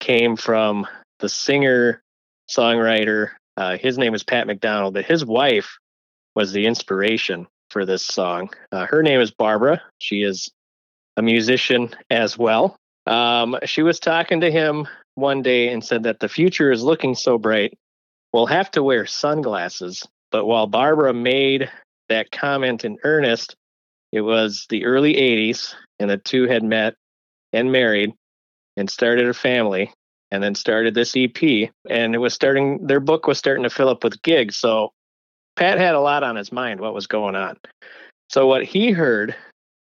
came 0.00 0.36
from 0.36 0.86
the 1.18 1.28
singer 1.28 2.02
songwriter. 2.50 3.30
Uh, 3.56 3.76
his 3.76 3.98
name 3.98 4.14
is 4.14 4.24
Pat 4.24 4.46
McDonald, 4.46 4.94
but 4.94 5.04
his 5.04 5.24
wife 5.24 5.76
was 6.34 6.52
the 6.52 6.66
inspiration 6.66 7.46
for 7.70 7.84
this 7.84 8.04
song. 8.04 8.50
Uh, 8.72 8.86
her 8.86 9.02
name 9.02 9.20
is 9.20 9.30
Barbara. 9.30 9.82
She 9.98 10.22
is 10.22 10.50
a 11.16 11.22
musician 11.22 11.90
as 12.10 12.38
well. 12.38 12.76
Um, 13.06 13.58
she 13.64 13.82
was 13.82 14.00
talking 14.00 14.40
to 14.40 14.50
him 14.50 14.86
one 15.14 15.42
day 15.42 15.68
and 15.68 15.84
said 15.84 16.04
that 16.04 16.20
the 16.20 16.28
future 16.28 16.70
is 16.70 16.82
looking 16.82 17.14
so 17.14 17.38
bright 17.38 17.76
we'll 18.32 18.46
have 18.46 18.70
to 18.72 18.82
wear 18.82 19.06
sunglasses. 19.06 20.06
But 20.30 20.46
while 20.46 20.66
Barbara 20.66 21.14
made 21.14 21.70
that 22.08 22.30
comment 22.30 22.84
in 22.84 22.98
earnest, 23.04 23.56
it 24.12 24.20
was 24.20 24.66
the 24.68 24.84
early 24.84 25.14
80s, 25.14 25.74
and 25.98 26.10
the 26.10 26.18
two 26.18 26.46
had 26.46 26.62
met 26.62 26.94
and 27.52 27.72
married 27.72 28.12
and 28.76 28.88
started 28.88 29.28
a 29.28 29.34
family 29.34 29.92
and 30.30 30.42
then 30.42 30.54
started 30.54 30.94
this 30.94 31.14
EP. 31.16 31.70
And 31.88 32.14
it 32.14 32.18
was 32.18 32.34
starting, 32.34 32.86
their 32.86 33.00
book 33.00 33.26
was 33.26 33.38
starting 33.38 33.64
to 33.64 33.70
fill 33.70 33.88
up 33.88 34.04
with 34.04 34.22
gigs. 34.22 34.56
So 34.56 34.92
Pat 35.58 35.78
had 35.78 35.94
a 35.94 36.00
lot 36.00 36.22
on 36.22 36.36
his 36.36 36.52
mind 36.52 36.80
what 36.80 36.94
was 36.94 37.06
going 37.06 37.36
on. 37.36 37.56
So 38.30 38.46
what 38.46 38.64
he 38.64 38.92
heard 38.92 39.34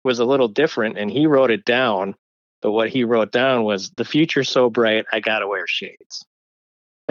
was 0.05 0.19
a 0.19 0.25
little 0.25 0.49
different, 0.49 0.99
and 0.99 1.11
he 1.11 1.26
wrote 1.26 1.50
it 1.50 1.64
down. 1.64 2.14
But 2.62 2.73
what 2.73 2.90
he 2.90 3.05
wrote 3.05 3.33
down 3.33 3.64
was, 3.64 3.90
The 3.90 4.05
future's 4.05 4.49
so 4.49 4.71
bright, 4.71 5.07
I 5.12 5.21
gotta 5.21 5.47
wear 5.47 5.67
shades 5.67 6.25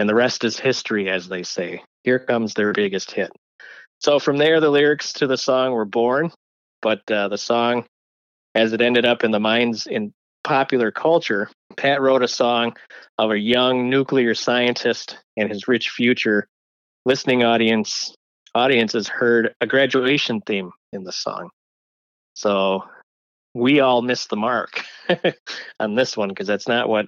and 0.00 0.08
the 0.08 0.14
rest 0.14 0.44
is 0.44 0.58
history, 0.58 1.10
as 1.10 1.28
they 1.28 1.42
say. 1.42 1.82
Here 2.04 2.18
comes 2.18 2.54
their 2.54 2.72
biggest 2.72 3.10
hit. 3.12 3.30
So 3.98 4.18
from 4.18 4.38
there, 4.38 4.58
the 4.58 4.70
lyrics 4.70 5.12
to 5.14 5.26
the 5.26 5.36
song 5.36 5.72
were 5.72 5.84
born, 5.84 6.32
but 6.80 7.02
uh, 7.10 7.28
the 7.28 7.36
song, 7.36 7.84
as 8.54 8.72
it 8.72 8.80
ended 8.80 9.04
up 9.04 9.24
in 9.24 9.30
the 9.30 9.38
minds 9.38 9.86
in 9.86 10.14
popular 10.42 10.90
culture, 10.90 11.50
Pat 11.76 12.00
wrote 12.00 12.22
a 12.22 12.28
song 12.28 12.74
of 13.18 13.30
a 13.30 13.38
young 13.38 13.90
nuclear 13.90 14.34
scientist 14.34 15.18
and 15.36 15.50
his 15.50 15.68
rich 15.68 15.90
future. 15.90 16.48
Listening 17.04 17.44
audience 17.44 18.14
audiences 18.54 19.08
heard 19.08 19.54
a 19.60 19.66
graduation 19.66 20.40
theme 20.40 20.70
in 20.92 21.04
the 21.04 21.12
song. 21.12 21.50
So 22.34 22.84
we 23.54 23.80
all 23.80 24.02
missed 24.02 24.30
the 24.30 24.36
mark 24.36 24.84
on 25.80 25.94
this 25.94 26.16
one 26.16 26.28
because 26.28 26.46
that's 26.46 26.68
not 26.68 26.88
what 26.88 27.06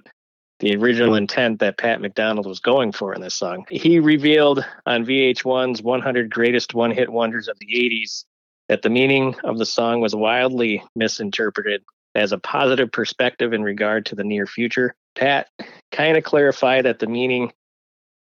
the 0.59 0.75
original 0.75 1.15
intent 1.15 1.59
that 1.59 1.77
Pat 1.77 1.99
McDonald 1.99 2.45
was 2.45 2.59
going 2.59 2.91
for 2.91 3.13
in 3.13 3.21
this 3.21 3.35
song. 3.35 3.65
He 3.69 3.99
revealed 3.99 4.65
on 4.85 5.05
VH1's 5.05 5.81
100 5.81 6.29
Greatest 6.29 6.73
One 6.73 6.91
Hit 6.91 7.09
Wonders 7.09 7.47
of 7.47 7.57
the 7.59 7.67
80s 7.67 8.25
that 8.69 8.81
the 8.81 8.89
meaning 8.89 9.35
of 9.43 9.57
the 9.57 9.65
song 9.65 9.99
was 9.99 10.15
wildly 10.15 10.83
misinterpreted 10.95 11.83
as 12.15 12.31
a 12.31 12.37
positive 12.37 12.91
perspective 12.91 13.53
in 13.53 13.63
regard 13.63 14.05
to 14.05 14.15
the 14.15 14.23
near 14.23 14.45
future. 14.45 14.95
Pat 15.15 15.47
kind 15.91 16.17
of 16.17 16.23
clarified 16.23 16.85
that 16.85 16.99
the 16.99 17.07
meaning 17.07 17.51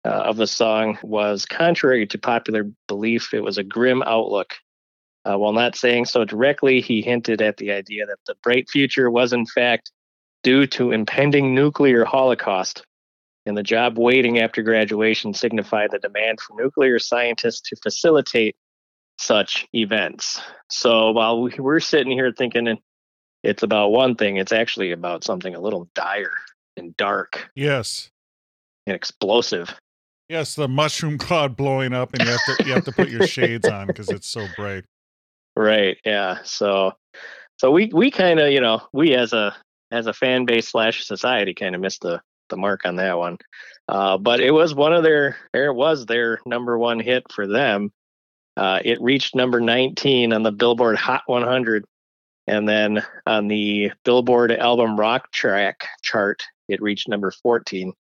uh, 0.05 0.09
of 0.09 0.37
the 0.37 0.47
song 0.47 0.97
was 1.03 1.45
contrary 1.45 2.07
to 2.07 2.17
popular 2.17 2.69
belief. 2.87 3.33
It 3.33 3.41
was 3.41 3.57
a 3.57 3.63
grim 3.63 4.01
outlook. 4.03 4.55
Uh, 5.23 5.37
while 5.37 5.53
not 5.53 5.75
saying 5.75 6.05
so 6.05 6.25
directly, 6.25 6.81
he 6.81 7.01
hinted 7.01 7.41
at 7.41 7.57
the 7.57 7.71
idea 7.71 8.07
that 8.07 8.17
the 8.25 8.35
bright 8.41 8.67
future 8.69 9.09
was, 9.11 9.33
in 9.33 9.45
fact, 9.45 9.91
due 10.43 10.65
to 10.65 10.91
impending 10.91 11.53
nuclear 11.53 12.03
holocaust, 12.03 12.83
and 13.45 13.55
the 13.55 13.63
job 13.63 13.99
waiting 13.99 14.39
after 14.39 14.63
graduation 14.63 15.33
signified 15.33 15.91
the 15.91 15.99
demand 15.99 16.39
for 16.39 16.59
nuclear 16.59 16.97
scientists 16.97 17.61
to 17.61 17.75
facilitate 17.83 18.55
such 19.19 19.67
events. 19.73 20.41
So 20.69 21.11
while 21.11 21.41
we- 21.43 21.59
we're 21.59 21.79
sitting 21.79 22.11
here 22.11 22.31
thinking 22.31 22.79
it's 23.43 23.61
about 23.63 23.89
one 23.89 24.15
thing, 24.15 24.37
it's 24.37 24.51
actually 24.51 24.91
about 24.91 25.23
something 25.23 25.53
a 25.53 25.59
little 25.59 25.89
dire 25.93 26.33
and 26.77 26.95
dark 26.97 27.51
Yes, 27.55 28.09
and 28.87 28.95
explosive. 28.95 29.79
Yes, 30.31 30.55
the 30.55 30.67
mushroom 30.67 31.17
cloud 31.19 31.55
blowing 31.55 31.93
up, 31.93 32.13
and 32.13 32.23
you 32.23 32.31
have 32.31 32.57
to 32.57 32.63
you 32.65 32.73
have 32.73 32.85
to 32.85 32.91
put 32.91 33.09
your 33.09 33.27
shades 33.27 33.67
on 33.67 33.87
because 33.87 34.09
it's 34.09 34.27
so 34.27 34.47
bright. 34.55 34.85
Right. 35.55 35.97
Yeah. 36.05 36.39
So, 36.43 36.93
so 37.57 37.71
we 37.71 37.91
we 37.93 38.09
kind 38.09 38.39
of 38.39 38.51
you 38.51 38.61
know 38.61 38.81
we 38.93 39.13
as 39.13 39.33
a 39.33 39.55
as 39.91 40.07
a 40.07 40.13
fan 40.13 40.45
base 40.45 40.69
slash 40.69 41.05
society 41.05 41.53
kind 41.53 41.75
of 41.75 41.81
missed 41.81 42.01
the 42.01 42.21
the 42.49 42.57
mark 42.57 42.85
on 42.85 42.95
that 42.95 43.17
one. 43.17 43.37
Uh, 43.87 44.17
but 44.17 44.39
it 44.39 44.51
was 44.51 44.73
one 44.73 44.93
of 44.93 45.03
their 45.03 45.35
there 45.53 45.73
was 45.73 46.05
their 46.05 46.39
number 46.45 46.77
one 46.77 46.99
hit 46.99 47.23
for 47.31 47.45
them. 47.45 47.91
Uh, 48.57 48.79
it 48.83 49.01
reached 49.01 49.35
number 49.35 49.61
19 49.61 50.33
on 50.33 50.43
the 50.43 50.51
Billboard 50.51 50.97
Hot 50.97 51.23
100, 51.25 51.85
and 52.47 52.67
then 52.67 53.01
on 53.25 53.47
the 53.47 53.91
Billboard 54.03 54.51
Album 54.51 54.99
Rock 54.99 55.31
Track 55.31 55.87
chart, 56.01 56.43
it 56.67 56.81
reached 56.81 57.07
number 57.07 57.31
14. 57.31 57.93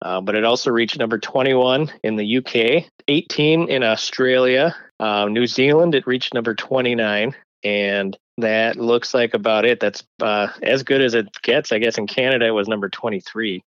Uh, 0.00 0.20
but 0.20 0.34
it 0.34 0.44
also 0.44 0.70
reached 0.70 0.98
number 0.98 1.18
21 1.18 1.90
in 2.04 2.16
the 2.16 2.38
UK, 2.38 2.88
18 3.08 3.68
in 3.68 3.82
Australia, 3.82 4.76
uh, 5.00 5.26
New 5.26 5.46
Zealand. 5.46 5.94
It 5.94 6.06
reached 6.06 6.34
number 6.34 6.54
29, 6.54 7.34
and 7.64 8.16
that 8.38 8.76
looks 8.76 9.12
like 9.12 9.34
about 9.34 9.64
it. 9.64 9.80
That's 9.80 10.04
uh, 10.22 10.48
as 10.62 10.84
good 10.84 11.00
as 11.00 11.14
it 11.14 11.26
gets, 11.42 11.72
I 11.72 11.78
guess. 11.78 11.98
In 11.98 12.06
Canada, 12.06 12.46
it 12.46 12.50
was 12.50 12.68
number 12.68 12.88
23. 12.88 13.62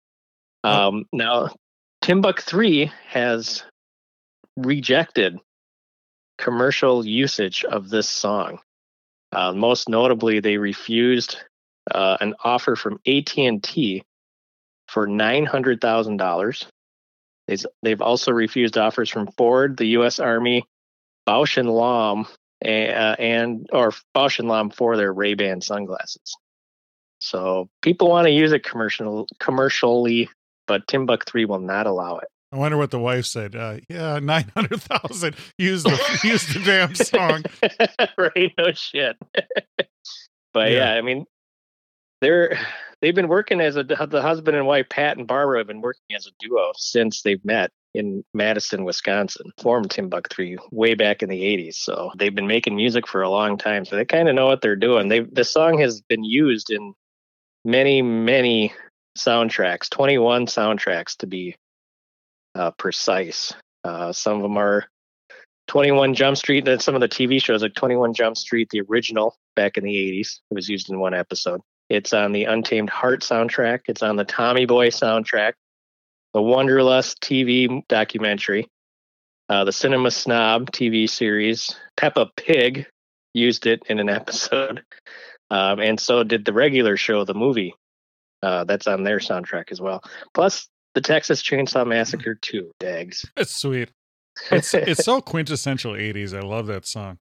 Um, 0.63 1.05
now, 1.11 1.50
Timbuk 2.01 2.41
3 2.41 2.91
has 3.09 3.63
rejected 4.55 5.38
commercial 6.38 7.05
usage 7.05 7.65
of 7.65 7.89
this 7.89 8.09
song. 8.09 8.59
Uh, 9.33 9.51
most 9.51 9.89
notably, 9.89 10.39
they 10.39 10.57
refused 10.57 11.38
uh, 11.93 12.17
an 12.21 12.35
offer 12.43 12.75
from 12.75 13.00
AT 13.05 13.38
and 13.38 13.63
T 13.63 14.03
for 14.91 15.07
nine 15.07 15.45
hundred 15.45 15.81
thousand 15.81 16.17
dollars. 16.17 16.67
They've 17.81 18.01
also 18.01 18.31
refused 18.31 18.77
offers 18.77 19.10
from 19.10 19.27
Ford, 19.38 19.75
the 19.77 19.88
U.S. 19.88 20.19
Army, 20.19 20.63
Bausch 21.27 21.57
and 21.57 21.69
Lomb, 21.69 22.27
and, 22.62 22.91
uh, 22.91 23.15
and 23.19 23.67
or 23.71 23.91
Bausch 24.15 24.39
and 24.39 24.48
Lomb 24.48 24.69
for 24.69 24.95
their 24.95 25.12
Ray 25.12 25.33
Ban 25.33 25.62
sunglasses. 25.62 26.36
So 27.19 27.69
people 27.81 28.10
want 28.10 28.25
to 28.25 28.31
use 28.31 28.51
it 28.51 28.63
commercial 28.63 29.27
commercially, 29.39 30.29
but 30.67 30.88
Timbuk 30.88 31.25
three 31.25 31.45
will 31.45 31.60
not 31.60 31.88
allow 31.88 32.17
it. 32.17 32.27
I 32.53 32.57
wonder 32.57 32.77
what 32.77 32.91
the 32.91 33.00
wife 33.00 33.25
said. 33.25 33.55
Uh, 33.55 33.77
yeah, 33.88 34.19
nine 34.19 34.51
hundred 34.53 34.81
thousand. 34.81 35.36
Use 35.57 35.83
the 35.83 36.19
use 36.24 36.45
the 36.53 36.60
damn 36.60 36.95
song. 36.95 37.43
right? 38.17 38.51
No 38.57 38.74
shit. 38.74 39.15
but 40.53 40.71
yeah. 40.71 40.93
yeah, 40.93 40.93
I 40.95 41.01
mean, 41.01 41.25
they're 42.19 42.60
they've 43.01 43.15
been 43.15 43.27
working 43.27 43.62
as 43.62 43.75
a 43.75 43.84
the 43.84 44.22
husband 44.22 44.55
and 44.55 44.67
wife 44.67 44.88
Pat 44.89 45.17
and 45.17 45.27
Barbara 45.27 45.60
have 45.60 45.67
been 45.67 45.81
working 45.81 46.15
as 46.15 46.27
a 46.27 46.31
duo 46.39 46.72
since 46.75 47.22
they've 47.22 47.43
met 47.43 47.72
in 47.93 48.24
Madison, 48.34 48.86
Wisconsin. 48.86 49.51
Formed 49.62 49.89
Timbuk 49.89 50.29
Three 50.29 50.58
way 50.72 50.93
back 50.93 51.22
in 51.22 51.29
the 51.29 51.41
'80s, 51.41 51.75
so 51.75 52.12
they've 52.17 52.34
been 52.34 52.48
making 52.48 52.75
music 52.75 53.08
for 53.08 53.22
a 53.22 53.29
long 53.29 53.58
time. 53.58 53.86
So 53.86 53.96
they 53.96 54.05
kind 54.05 54.29
of 54.29 54.36
know 54.36 54.48
what 54.48 54.62
they're 54.62 54.75
doing. 54.75 55.10
They 55.10 55.22
the 55.22 55.43
song 55.43 55.79
has 55.79 56.01
been 56.01 56.24
used 56.24 56.72
in 56.72 56.93
many 57.65 58.01
many 58.01 58.74
soundtracks, 59.17 59.89
21 59.89 60.46
soundtracks 60.46 61.17
to 61.17 61.27
be 61.27 61.55
uh, 62.55 62.72
precise. 62.72 63.53
Uh, 63.84 64.13
some 64.13 64.38
of 64.38 64.43
them 64.43 64.58
are 64.58 64.86
21 65.67 66.13
Jump 66.13 66.38
Street. 66.38 66.65
Then 66.65 66.79
some 66.79 66.96
of 66.96 67.01
the 67.01 67.10
TV 67.10 67.41
shows 67.41 67.62
like 67.62 67.74
21 67.74 68.13
Jump 68.13 68.38
Street, 68.38 68.70
the 68.72 68.81
original 68.81 69.36
back 69.55 69.77
in 69.77 69.84
the 69.84 69.93
80s. 69.93 70.39
It 70.50 70.53
was 70.53 70.70
used 70.70 70.89
in 70.89 71.00
one 71.00 71.13
episode. 71.13 71.62
It's 71.91 72.13
on 72.13 72.31
the 72.31 72.45
Untamed 72.45 72.89
Heart 72.89 73.19
soundtrack. 73.19 73.81
It's 73.89 74.01
on 74.01 74.15
the 74.15 74.24
Tommy 74.24 74.65
Boy 74.65 74.91
soundtrack, 74.91 75.55
the 76.33 76.39
Wonderlust 76.39 77.19
TV 77.19 77.86
documentary, 77.89 78.69
uh, 79.50 79.65
the 79.65 79.74
Cinema 79.74 80.10
Snob 80.10 80.71
TV 80.71 81.10
series. 81.10 81.75
Peppa 81.98 82.31
Pig 82.38 82.88
used 83.33 83.67
it 83.67 83.83
in 83.89 84.00
an 84.00 84.07
episode, 84.21 84.83
um, 85.50 85.81
and 85.81 86.00
so 86.00 86.24
did 86.24 86.45
the 86.45 86.53
regular 86.53 86.95
show, 86.95 87.25
the 87.25 87.33
movie. 87.33 87.75
Uh, 88.41 88.63
that's 88.63 88.88
on 88.88 89.03
their 89.03 89.19
soundtrack 89.19 89.69
as 89.69 89.81
well. 89.81 90.01
Plus, 90.33 90.69
the 90.95 91.01
Texas 91.01 91.43
Chainsaw 91.43 91.86
Massacre 91.86 92.36
2, 92.36 92.71
Dags. 92.79 93.25
It's 93.36 93.53
sweet. 93.53 93.89
It's 94.50 94.74
it's 94.74 95.03
so 95.03 95.19
quintessential 95.19 95.91
80s. 95.91 96.33
I 96.33 96.39
love 96.39 96.67
that 96.67 96.88
song. 96.88 97.17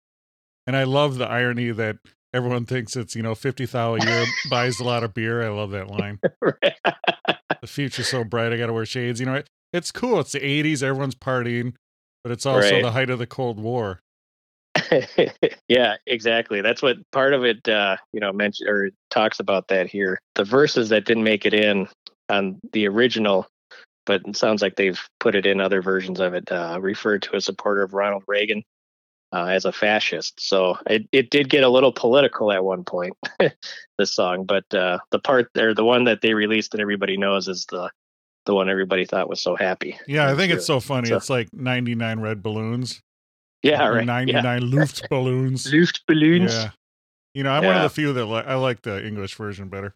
And 0.69 0.77
I 0.77 0.85
love 0.85 1.19
the 1.19 1.27
irony 1.27 1.73
that 1.73 1.97
everyone 2.33 2.67
thinks 2.67 2.97
it's, 2.97 3.15
you 3.15 3.23
know, 3.23 3.35
50 3.35 3.67
thou 3.67 3.95
a 3.95 4.05
year 4.05 4.25
buys 4.51 4.81
a 4.81 4.85
lot 4.85 5.05
of 5.05 5.15
beer. 5.15 5.43
I 5.43 5.49
love 5.49 5.71
that 5.71 5.89
line. 5.89 6.19
the 6.43 7.67
future's 7.67 8.09
so 8.09 8.25
bright, 8.25 8.53
I 8.53 8.57
got 8.57 8.67
to 8.67 8.73
wear 8.73 8.87
shades. 8.87 9.21
You 9.21 9.27
know, 9.27 9.35
it, 9.35 9.49
it's 9.73 9.91
cool. 9.91 10.21
It's 10.21 10.33
the 10.33 10.41
80s, 10.41 10.83
everyone's 10.83 11.15
partying, 11.15 11.75
but 12.23 12.33
it's 12.33 12.47
also 12.47 12.71
right. 12.71 12.83
the 12.83 12.93
height 12.93 13.11
of 13.11 13.19
the 13.19 13.27
Cold 13.27 13.59
War. 13.59 14.01
yeah, 15.69 15.97
exactly. 16.07 16.61
That's 16.61 16.83
what 16.83 16.97
part 17.13 17.35
of 17.35 17.45
it, 17.45 17.69
uh, 17.69 17.97
you 18.13 18.21
know, 18.21 18.33
mentioned 18.33 18.69
or 18.69 18.91
talks 19.11 19.41
about 19.41 19.69
that 19.69 19.89
here. 19.89 20.21
The 20.35 20.45
verses 20.45 20.89
that 20.91 21.05
didn't 21.05 21.25
make 21.25 21.45
it 21.45 21.55
in 21.55 21.89
on 22.29 22.61
the 22.73 22.87
original 22.87 23.47
but 24.07 24.23
it 24.27 24.37
sounds 24.37 24.61
like 24.61 24.75
they've 24.75 25.01
put 25.21 25.37
it 25.37 25.47
in 25.47 25.61
other 25.61 25.81
versions 25.81 26.19
of 26.19 26.35
it, 26.35 26.51
uh, 26.51 26.79
referred 26.81 27.23
to 27.23 27.37
a 27.37 27.41
supporter 27.41 27.83
of 27.83 27.95
Ronald 27.95 28.25
Reagan 28.27 28.65
uh, 29.33 29.47
as 29.47 29.65
a 29.65 29.73
fascist. 29.73 30.41
So 30.41 30.77
it, 30.87 31.09
it 31.13 31.31
did 31.31 31.49
get 31.49 31.65
a 31.65 31.69
little 31.69 31.93
political 31.93 32.53
at 32.53 32.65
one 32.65 32.85
point, 32.85 33.17
this 33.99 34.15
song, 34.15 34.45
but 34.45 34.73
uh, 34.75 34.99
the 35.11 35.19
part 35.19 35.51
there, 35.55 35.75
the 35.75 35.85
one 35.85 36.05
that 36.05 36.21
they 36.21 36.35
released 36.35 36.75
and 36.75 36.81
everybody 36.81 37.17
knows 37.17 37.49
is 37.49 37.67
the 37.67 37.91
the 38.47 38.55
one 38.55 38.71
everybody 38.71 39.05
thought 39.05 39.29
was 39.29 39.41
so 39.41 39.55
happy. 39.55 39.99
Yeah, 40.07 40.31
I 40.31 40.35
think 40.35 40.53
it's 40.53 40.67
so 40.67 40.81
funny. 40.81 41.09
So, 41.09 41.17
it's 41.17 41.31
like 41.31 41.53
99 41.53 42.21
red 42.21 42.43
balloons. 42.43 43.03
Yeah, 43.63 43.87
right. 43.87 44.07
99 44.07 44.43
yeah. 44.45 44.59
Luft 44.63 45.07
balloons. 45.11 45.71
Luft 45.73 46.03
balloons. 46.09 46.55
Yeah. 46.55 46.71
You 47.35 47.45
know, 47.45 47.51
I'm 47.51 47.63
yeah. 47.63 47.69
one 47.69 47.77
of 47.77 47.83
the 47.83 47.91
few 47.91 48.13
that 48.15 48.25
li- 48.25 48.43
I 48.47 48.55
like 48.55 48.83
the 48.83 49.07
English 49.07 49.35
version 49.35 49.69
better. 49.69 49.95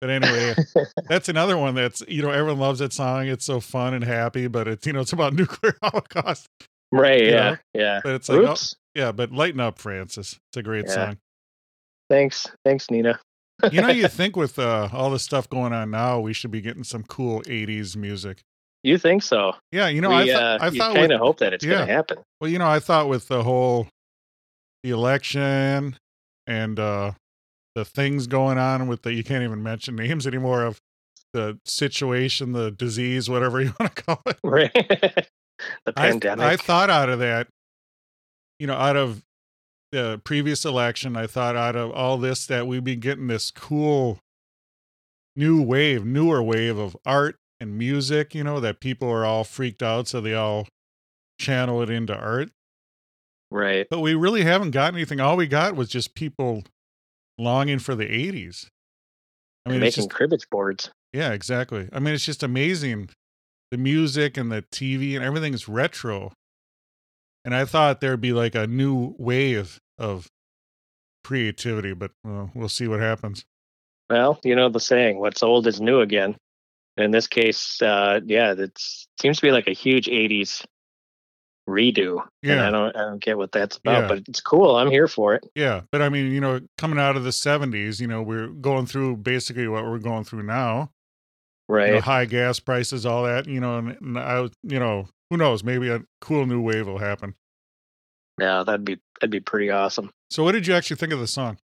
But 0.00 0.10
anyway, 0.10 0.54
that's 1.08 1.28
another 1.28 1.56
one 1.56 1.74
that's 1.74 2.02
you 2.08 2.22
know 2.22 2.30
everyone 2.30 2.58
loves 2.58 2.80
that 2.80 2.92
song. 2.92 3.26
It's 3.26 3.44
so 3.44 3.60
fun 3.60 3.94
and 3.94 4.04
happy, 4.04 4.48
but 4.48 4.68
it's 4.68 4.86
you 4.86 4.92
know 4.92 5.00
it's 5.00 5.12
about 5.12 5.32
nuclear 5.34 5.74
holocaust. 5.82 6.48
Right. 6.92 7.24
Yeah. 7.24 7.50
Know? 7.50 7.56
Yeah. 7.74 8.00
But 8.04 8.14
it's 8.14 8.28
like 8.28 8.46
oh, 8.46 8.56
yeah, 8.94 9.12
but 9.12 9.32
lighten 9.32 9.60
up, 9.60 9.78
Francis. 9.78 10.38
It's 10.50 10.56
a 10.58 10.62
great 10.62 10.86
yeah. 10.86 10.94
song. 10.94 11.18
Thanks. 12.10 12.46
Thanks, 12.64 12.90
Nina. 12.90 13.18
you 13.70 13.80
know, 13.80 13.88
you 13.88 14.08
think 14.08 14.36
with 14.36 14.58
uh, 14.58 14.88
all 14.92 15.10
the 15.10 15.18
stuff 15.18 15.48
going 15.48 15.72
on 15.72 15.90
now, 15.90 16.20
we 16.20 16.32
should 16.32 16.50
be 16.50 16.60
getting 16.60 16.84
some 16.84 17.02
cool 17.04 17.42
'80s 17.42 17.96
music. 17.96 18.42
You 18.82 18.98
think 18.98 19.22
so? 19.22 19.54
Yeah. 19.70 19.88
You 19.88 20.00
know, 20.00 20.10
we, 20.10 20.16
I, 20.16 20.24
th- 20.24 20.36
uh, 20.36 20.58
I 20.60 20.70
thought 20.70 20.94
kind 20.94 21.12
of 21.12 21.20
hope 21.20 21.38
that 21.38 21.54
it's 21.54 21.64
yeah. 21.64 21.74
going 21.74 21.86
to 21.86 21.92
happen. 21.92 22.18
Well, 22.40 22.50
you 22.50 22.58
know, 22.58 22.68
I 22.68 22.80
thought 22.80 23.08
with 23.08 23.28
the 23.28 23.42
whole 23.42 23.88
the 24.82 24.90
election 24.90 25.96
and 26.46 26.78
uh 26.80 27.12
the 27.74 27.84
things 27.84 28.26
going 28.26 28.58
on 28.58 28.88
with 28.88 29.02
the 29.02 29.14
you 29.14 29.24
can't 29.24 29.44
even 29.44 29.62
mention 29.62 29.96
names 29.96 30.26
anymore 30.26 30.64
of 30.64 30.80
the 31.32 31.58
situation, 31.64 32.52
the 32.52 32.70
disease, 32.70 33.30
whatever 33.30 33.60
you 33.60 33.72
want 33.80 33.96
to 33.96 34.02
call 34.02 34.20
it. 34.26 34.38
Right. 34.44 35.28
the 35.84 35.92
pandemic. 35.92 36.44
I, 36.44 36.52
I 36.52 36.56
thought 36.56 36.90
out 36.90 37.08
of 37.08 37.18
that, 37.20 37.48
you 38.58 38.66
know, 38.66 38.74
out 38.74 38.96
of 38.96 39.22
the 39.90 40.20
previous 40.24 40.64
election, 40.64 41.16
I 41.16 41.26
thought 41.26 41.56
out 41.56 41.76
of 41.76 41.90
all 41.92 42.18
this 42.18 42.46
that 42.46 42.66
we'd 42.66 42.84
be 42.84 42.96
getting 42.96 43.26
this 43.26 43.50
cool 43.50 44.18
new 45.36 45.62
wave, 45.62 46.04
newer 46.04 46.42
wave 46.42 46.78
of 46.78 46.96
art 47.04 47.36
and 47.60 47.78
music, 47.78 48.34
you 48.34 48.44
know, 48.44 48.60
that 48.60 48.80
people 48.80 49.08
are 49.10 49.24
all 49.24 49.44
freaked 49.44 49.82
out, 49.82 50.08
so 50.08 50.20
they 50.20 50.34
all 50.34 50.66
channel 51.38 51.82
it 51.82 51.90
into 51.90 52.16
art. 52.16 52.50
Right. 53.50 53.86
But 53.88 54.00
we 54.00 54.14
really 54.14 54.44
haven't 54.44 54.70
got 54.70 54.94
anything. 54.94 55.20
All 55.20 55.36
we 55.36 55.46
got 55.46 55.76
was 55.76 55.88
just 55.88 56.14
people 56.14 56.64
longing 57.38 57.78
for 57.78 57.94
the 57.94 58.06
80s. 58.06 58.66
I 59.66 59.70
mean, 59.70 59.80
making 59.80 60.04
just, 60.04 60.10
cribbage 60.10 60.48
boards. 60.50 60.90
Yeah, 61.12 61.32
exactly. 61.32 61.88
I 61.92 62.00
mean, 62.00 62.14
it's 62.14 62.24
just 62.24 62.42
amazing. 62.42 63.10
The 63.72 63.78
music 63.78 64.36
and 64.36 64.52
the 64.52 64.60
TV 64.70 65.16
and 65.16 65.24
everything 65.24 65.54
is 65.54 65.66
retro. 65.66 66.34
And 67.42 67.54
I 67.54 67.64
thought 67.64 68.02
there'd 68.02 68.20
be 68.20 68.34
like 68.34 68.54
a 68.54 68.66
new 68.66 69.14
wave 69.18 69.80
of 69.96 70.28
creativity, 71.24 71.94
but 71.94 72.10
well, 72.22 72.50
we'll 72.54 72.68
see 72.68 72.86
what 72.86 73.00
happens. 73.00 73.46
Well, 74.10 74.38
you 74.44 74.54
know 74.54 74.68
the 74.68 74.78
saying, 74.78 75.20
what's 75.20 75.42
old 75.42 75.66
is 75.66 75.80
new 75.80 76.00
again. 76.00 76.36
In 76.98 77.12
this 77.12 77.26
case, 77.26 77.80
uh, 77.80 78.20
yeah, 78.26 78.52
it 78.52 78.78
seems 79.18 79.38
to 79.38 79.42
be 79.46 79.52
like 79.52 79.68
a 79.68 79.72
huge 79.72 80.06
80s 80.06 80.66
redo. 81.66 82.22
Yeah. 82.42 82.52
And 82.52 82.60
I 82.60 82.70
don't 82.70 82.96
I 82.96 83.00
don't 83.00 83.22
get 83.22 83.38
what 83.38 83.52
that's 83.52 83.78
about, 83.78 84.02
yeah. 84.02 84.08
but 84.08 84.18
it's 84.28 84.42
cool. 84.42 84.76
I'm 84.76 84.90
here 84.90 85.08
for 85.08 85.34
it. 85.34 85.48
Yeah. 85.54 85.80
But 85.90 86.02
I 86.02 86.10
mean, 86.10 86.30
you 86.30 86.42
know, 86.42 86.60
coming 86.76 86.98
out 86.98 87.16
of 87.16 87.24
the 87.24 87.30
70s, 87.30 88.00
you 88.00 88.06
know, 88.06 88.20
we're 88.20 88.48
going 88.48 88.84
through 88.84 89.16
basically 89.16 89.66
what 89.66 89.84
we're 89.84 89.98
going 89.98 90.24
through 90.24 90.42
now. 90.42 90.90
Right. 91.68 91.88
You 91.88 91.94
know, 91.94 92.00
high 92.00 92.24
gas 92.24 92.60
prices, 92.60 93.06
all 93.06 93.24
that, 93.24 93.46
you 93.46 93.60
know, 93.60 93.78
and, 93.78 93.96
and 94.00 94.18
I 94.18 94.48
you 94.62 94.78
know, 94.78 95.08
who 95.30 95.36
knows, 95.36 95.64
maybe 95.64 95.88
a 95.88 96.02
cool 96.20 96.46
new 96.46 96.60
wave 96.60 96.86
will 96.86 96.98
happen. 96.98 97.34
Yeah, 98.40 98.64
that'd 98.64 98.84
be 98.84 98.98
that'd 99.20 99.30
be 99.30 99.40
pretty 99.40 99.70
awesome. 99.70 100.10
So 100.30 100.42
what 100.42 100.52
did 100.52 100.66
you 100.66 100.74
actually 100.74 100.96
think 100.96 101.12
of 101.12 101.20
the 101.20 101.26
song? 101.26 101.58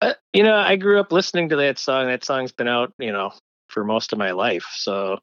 Uh, 0.00 0.14
you 0.32 0.42
know, 0.42 0.56
I 0.56 0.76
grew 0.76 0.98
up 1.00 1.12
listening 1.12 1.48
to 1.50 1.56
that 1.56 1.78
song. 1.78 2.06
That 2.06 2.24
song's 2.24 2.52
been 2.52 2.68
out, 2.68 2.92
you 2.98 3.12
know, 3.12 3.32
for 3.68 3.84
most 3.84 4.12
of 4.12 4.18
my 4.18 4.30
life. 4.30 4.66
So 4.74 5.18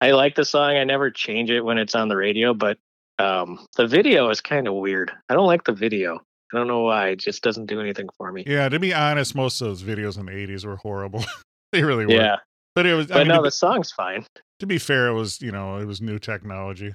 I 0.00 0.10
like 0.10 0.34
the 0.34 0.44
song. 0.44 0.76
I 0.76 0.84
never 0.84 1.10
change 1.10 1.50
it 1.50 1.62
when 1.62 1.78
it's 1.78 1.94
on 1.94 2.08
the 2.08 2.16
radio, 2.16 2.54
but 2.54 2.78
um, 3.18 3.64
the 3.76 3.86
video 3.86 4.28
is 4.30 4.40
kind 4.40 4.66
of 4.66 4.74
weird. 4.74 5.12
I 5.28 5.34
don't 5.34 5.46
like 5.46 5.64
the 5.64 5.72
video. 5.72 6.16
I 6.52 6.58
don't 6.58 6.66
know 6.66 6.80
why. 6.80 7.10
It 7.10 7.20
just 7.20 7.42
doesn't 7.42 7.66
do 7.66 7.80
anything 7.80 8.08
for 8.18 8.30
me. 8.32 8.44
Yeah, 8.46 8.68
to 8.68 8.78
be 8.78 8.92
honest, 8.92 9.34
most 9.34 9.60
of 9.60 9.68
those 9.68 9.82
videos 9.82 10.18
in 10.18 10.26
the 10.26 10.32
'80s 10.32 10.66
were 10.66 10.76
horrible. 10.76 11.24
they 11.72 11.82
really 11.82 12.04
were. 12.04 12.12
Yeah, 12.12 12.36
but 12.74 12.86
it 12.86 12.94
was. 12.94 13.06
But 13.06 13.16
I 13.16 13.20
mean, 13.20 13.28
no, 13.28 13.36
the 13.36 13.48
be, 13.48 13.50
song's 13.50 13.92
fine. 13.92 14.26
To 14.60 14.66
be 14.66 14.78
fair, 14.78 15.08
it 15.08 15.14
was 15.14 15.40
you 15.40 15.52
know 15.52 15.78
it 15.78 15.86
was 15.86 16.00
new 16.00 16.18
technology. 16.18 16.94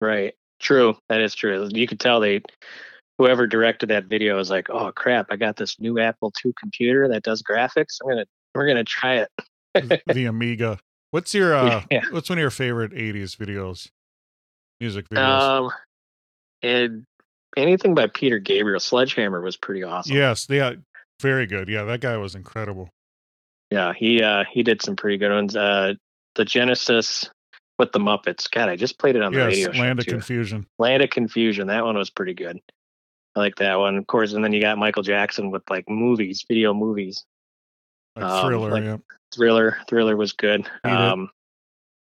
Right. 0.00 0.34
True. 0.60 0.96
That 1.08 1.20
is 1.20 1.34
true. 1.34 1.68
You 1.70 1.86
could 1.86 2.00
tell 2.00 2.20
they 2.20 2.42
whoever 3.18 3.46
directed 3.46 3.90
that 3.90 4.04
video 4.04 4.36
was 4.36 4.50
like, 4.50 4.70
"Oh 4.70 4.92
crap! 4.92 5.26
I 5.30 5.36
got 5.36 5.56
this 5.56 5.78
new 5.80 5.98
Apple 5.98 6.32
II 6.44 6.52
computer 6.58 7.08
that 7.08 7.22
does 7.22 7.42
graphics. 7.42 7.98
I'm 8.02 8.10
gonna 8.10 8.26
we're 8.54 8.66
gonna 8.66 8.84
try 8.84 9.16
it." 9.16 10.02
the 10.06 10.26
Amiga. 10.26 10.78
What's 11.10 11.34
your 11.34 11.54
uh, 11.54 11.84
yeah. 11.90 12.02
what's 12.10 12.28
one 12.28 12.38
of 12.38 12.42
your 12.42 12.50
favorite 12.50 12.92
'80s 12.92 13.36
videos? 13.36 13.88
music 14.80 15.08
videos? 15.08 15.40
Um, 15.40 15.70
and 16.62 17.04
anything 17.56 17.94
by 17.94 18.06
Peter 18.06 18.38
Gabriel, 18.38 18.80
Sledgehammer 18.80 19.40
was 19.40 19.56
pretty 19.56 19.82
awesome. 19.82 20.16
Yes, 20.16 20.46
yeah, 20.48 20.72
very 21.20 21.46
good. 21.46 21.68
Yeah, 21.68 21.84
that 21.84 22.00
guy 22.00 22.16
was 22.16 22.34
incredible. 22.34 22.90
Yeah, 23.70 23.92
he 23.92 24.22
uh 24.22 24.44
he 24.50 24.62
did 24.62 24.82
some 24.82 24.96
pretty 24.96 25.18
good 25.18 25.32
ones. 25.32 25.56
Uh, 25.56 25.94
the 26.34 26.44
Genesis 26.44 27.28
with 27.78 27.92
the 27.92 27.98
Muppets. 27.98 28.50
God, 28.50 28.68
I 28.68 28.76
just 28.76 28.98
played 28.98 29.16
it 29.16 29.22
on 29.22 29.32
the 29.32 29.38
yes, 29.38 29.66
radio. 29.66 29.80
Land 29.80 29.98
of 30.00 30.04
too. 30.06 30.12
Confusion. 30.12 30.66
Land 30.78 31.02
of 31.02 31.10
Confusion. 31.10 31.66
That 31.68 31.84
one 31.84 31.96
was 31.96 32.10
pretty 32.10 32.34
good. 32.34 32.60
I 33.36 33.40
like 33.40 33.56
that 33.56 33.78
one, 33.80 33.96
of 33.96 34.06
course. 34.06 34.32
And 34.32 34.44
then 34.44 34.52
you 34.52 34.60
got 34.60 34.78
Michael 34.78 35.02
Jackson 35.02 35.50
with 35.50 35.62
like 35.68 35.88
movies, 35.88 36.44
video 36.46 36.72
movies. 36.72 37.24
Like 38.14 38.24
Um, 38.26 38.46
thriller, 38.46 38.70
like- 38.70 38.84
yeah. 38.84 38.96
Thriller, 39.34 39.78
Thriller 39.88 40.16
was 40.16 40.32
good. 40.34 40.62
Beat 40.84 40.90
It. 40.92 40.96
um, 40.96 41.30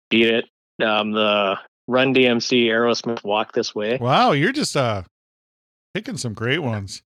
Beat 0.08 0.26
it. 0.28 0.44
Um, 0.82 1.12
the 1.12 1.58
Run 1.86 2.14
DMC, 2.14 2.64
Aerosmith, 2.68 3.22
Walk 3.24 3.52
This 3.52 3.74
Way. 3.74 3.98
Wow, 4.00 4.32
you're 4.32 4.52
just 4.52 4.74
uh 4.74 5.02
picking 5.92 6.16
some 6.16 6.32
great 6.32 6.60
ones. 6.60 7.02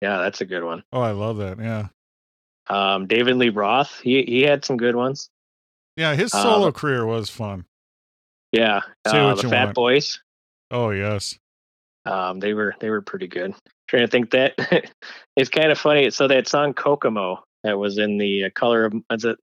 Yeah, 0.00 0.18
that's 0.22 0.40
a 0.40 0.46
good 0.46 0.64
one. 0.64 0.82
Oh, 0.92 1.00
I 1.02 1.10
love 1.10 1.36
that. 1.38 1.58
Yeah. 1.58 1.88
Um, 2.70 3.06
David 3.06 3.36
Lee 3.36 3.48
Roth, 3.48 3.98
he 4.00 4.22
he 4.24 4.42
had 4.42 4.64
some 4.64 4.76
good 4.76 4.96
ones. 4.96 5.28
Yeah, 5.96 6.14
his 6.14 6.32
Uh, 6.34 6.42
solo 6.42 6.72
career 6.72 7.04
was 7.06 7.28
fun. 7.30 7.64
Yeah, 8.52 8.80
Say 9.06 9.18
uh, 9.18 9.26
what 9.34 9.42
the 9.42 9.48
Fat 9.48 9.64
want. 9.66 9.74
Boys. 9.74 10.20
Oh, 10.70 10.90
yes. 10.90 11.38
Um, 12.06 12.40
they 12.40 12.54
were 12.54 12.74
they 12.80 12.88
were 12.90 13.02
pretty 13.02 13.26
good. 13.26 13.54
trying 13.88 14.02
to 14.04 14.08
think 14.10 14.30
that 14.30 14.54
it's 15.36 15.50
kind 15.50 15.70
of 15.72 15.78
funny. 15.78 16.10
So 16.10 16.28
that 16.28 16.46
song 16.48 16.72
Kokomo 16.74 17.42
that 17.64 17.78
was 17.78 17.98
in 17.98 18.18
the 18.18 18.44
uh, 18.44 18.50
color 18.54 18.84
of 18.86 18.94
is 19.10 19.24
it 19.24 19.38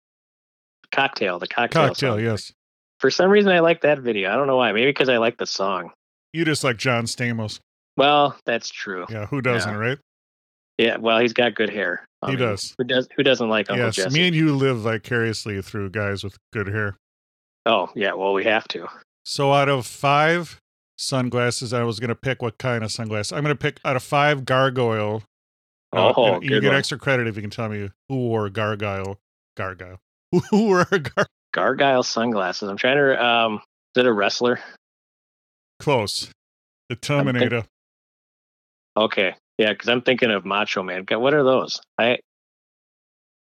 cocktail 0.92 1.40
the 1.40 1.48
cocktail, 1.48 1.88
Cocktail, 1.90 2.14
song. 2.16 2.24
yes. 2.24 2.52
For 3.00 3.12
some 3.12 3.30
reason, 3.30 3.52
I 3.52 3.60
like 3.60 3.82
that 3.82 4.00
video. 4.00 4.32
I 4.32 4.36
don't 4.36 4.48
know 4.48 4.56
why. 4.58 4.72
Maybe 4.72 4.88
because 4.90 5.10
I 5.10 5.18
like 5.18 5.38
the 5.38 5.46
song. 5.46 5.92
You 6.34 6.46
just 6.46 6.64
like 6.64 6.78
John 6.78 7.06
Stamos. 7.06 7.60
Well, 7.98 8.36
that's 8.46 8.70
true. 8.70 9.06
Yeah, 9.10 9.26
who 9.26 9.42
doesn't, 9.42 9.76
right? 9.76 9.98
Yeah. 10.78 10.98
Well, 10.98 11.20
he's 11.20 11.34
got 11.34 11.56
good 11.56 11.70
hair. 11.70 12.06
I 12.26 12.32
He 12.32 12.38
mean, 12.38 12.46
does. 12.48 12.74
Who 12.78 12.84
does? 12.84 13.08
Who 13.16 13.24
doesn't 13.24 13.50
like 13.50 13.70
Uncle 13.70 13.86
Yes, 13.86 13.96
Jesse? 13.96 14.10
me 14.20 14.28
and 14.28 14.36
you 14.36 14.56
live 14.56 14.80
vicariously 14.80 15.62
through 15.62 15.90
guys 15.92 16.24
with 16.24 16.38
good 16.54 16.68
hair. 16.68 16.98
oh, 17.66 17.90
yeah. 17.96 18.14
Well, 18.14 18.34
we 18.34 18.44
have 18.46 18.68
to. 18.70 18.88
So 19.26 19.52
out 19.54 19.70
of 19.70 19.86
five 19.88 20.60
sunglasses, 20.98 21.74
I 21.74 21.84
was 21.84 22.00
going 22.00 22.10
to 22.10 22.16
pick 22.16 22.42
what 22.42 22.58
kind 22.58 22.84
of 22.84 22.92
sunglasses. 22.92 23.32
I'm 23.32 23.44
going 23.44 23.56
to 23.56 23.60
pick 23.62 23.80
out 23.86 23.96
of 23.96 24.04
five 24.04 24.46
gargoyle. 24.46 25.24
uh, 25.94 26.14
Oh, 26.16 26.36
and 26.36 26.44
you 26.44 26.60
get 26.62 26.68
one. 26.70 26.76
extra 26.76 26.98
credit 27.00 27.28
if 27.28 27.36
you 27.36 27.42
can 27.42 27.52
tell 27.52 27.70
me 27.70 27.90
who 28.10 28.16
wore 28.16 28.50
gargoyle. 28.50 29.18
Gargoyle. 29.58 30.00
Who 30.52 30.66
wore 30.66 30.84
gar- 30.86 31.28
Gargoyle 31.54 32.04
sunglasses. 32.04 32.68
I'm 32.68 32.76
trying 32.76 32.98
to. 32.98 33.24
Um, 33.26 33.54
is 33.96 34.02
it 34.02 34.06
a 34.06 34.12
wrestler? 34.12 34.60
close? 35.80 36.30
The 36.90 36.96
Terminator. 36.98 37.64
Okay. 38.98 39.36
Yeah, 39.58 39.72
because 39.72 39.89
I'm 39.89 40.02
thinking 40.02 40.32
of 40.32 40.46
Macho 40.46 40.84
Man. 40.84 41.04
God, 41.04 41.18
What 41.18 41.34
are 41.34 41.44
those? 41.44 41.82
I. 41.98 42.20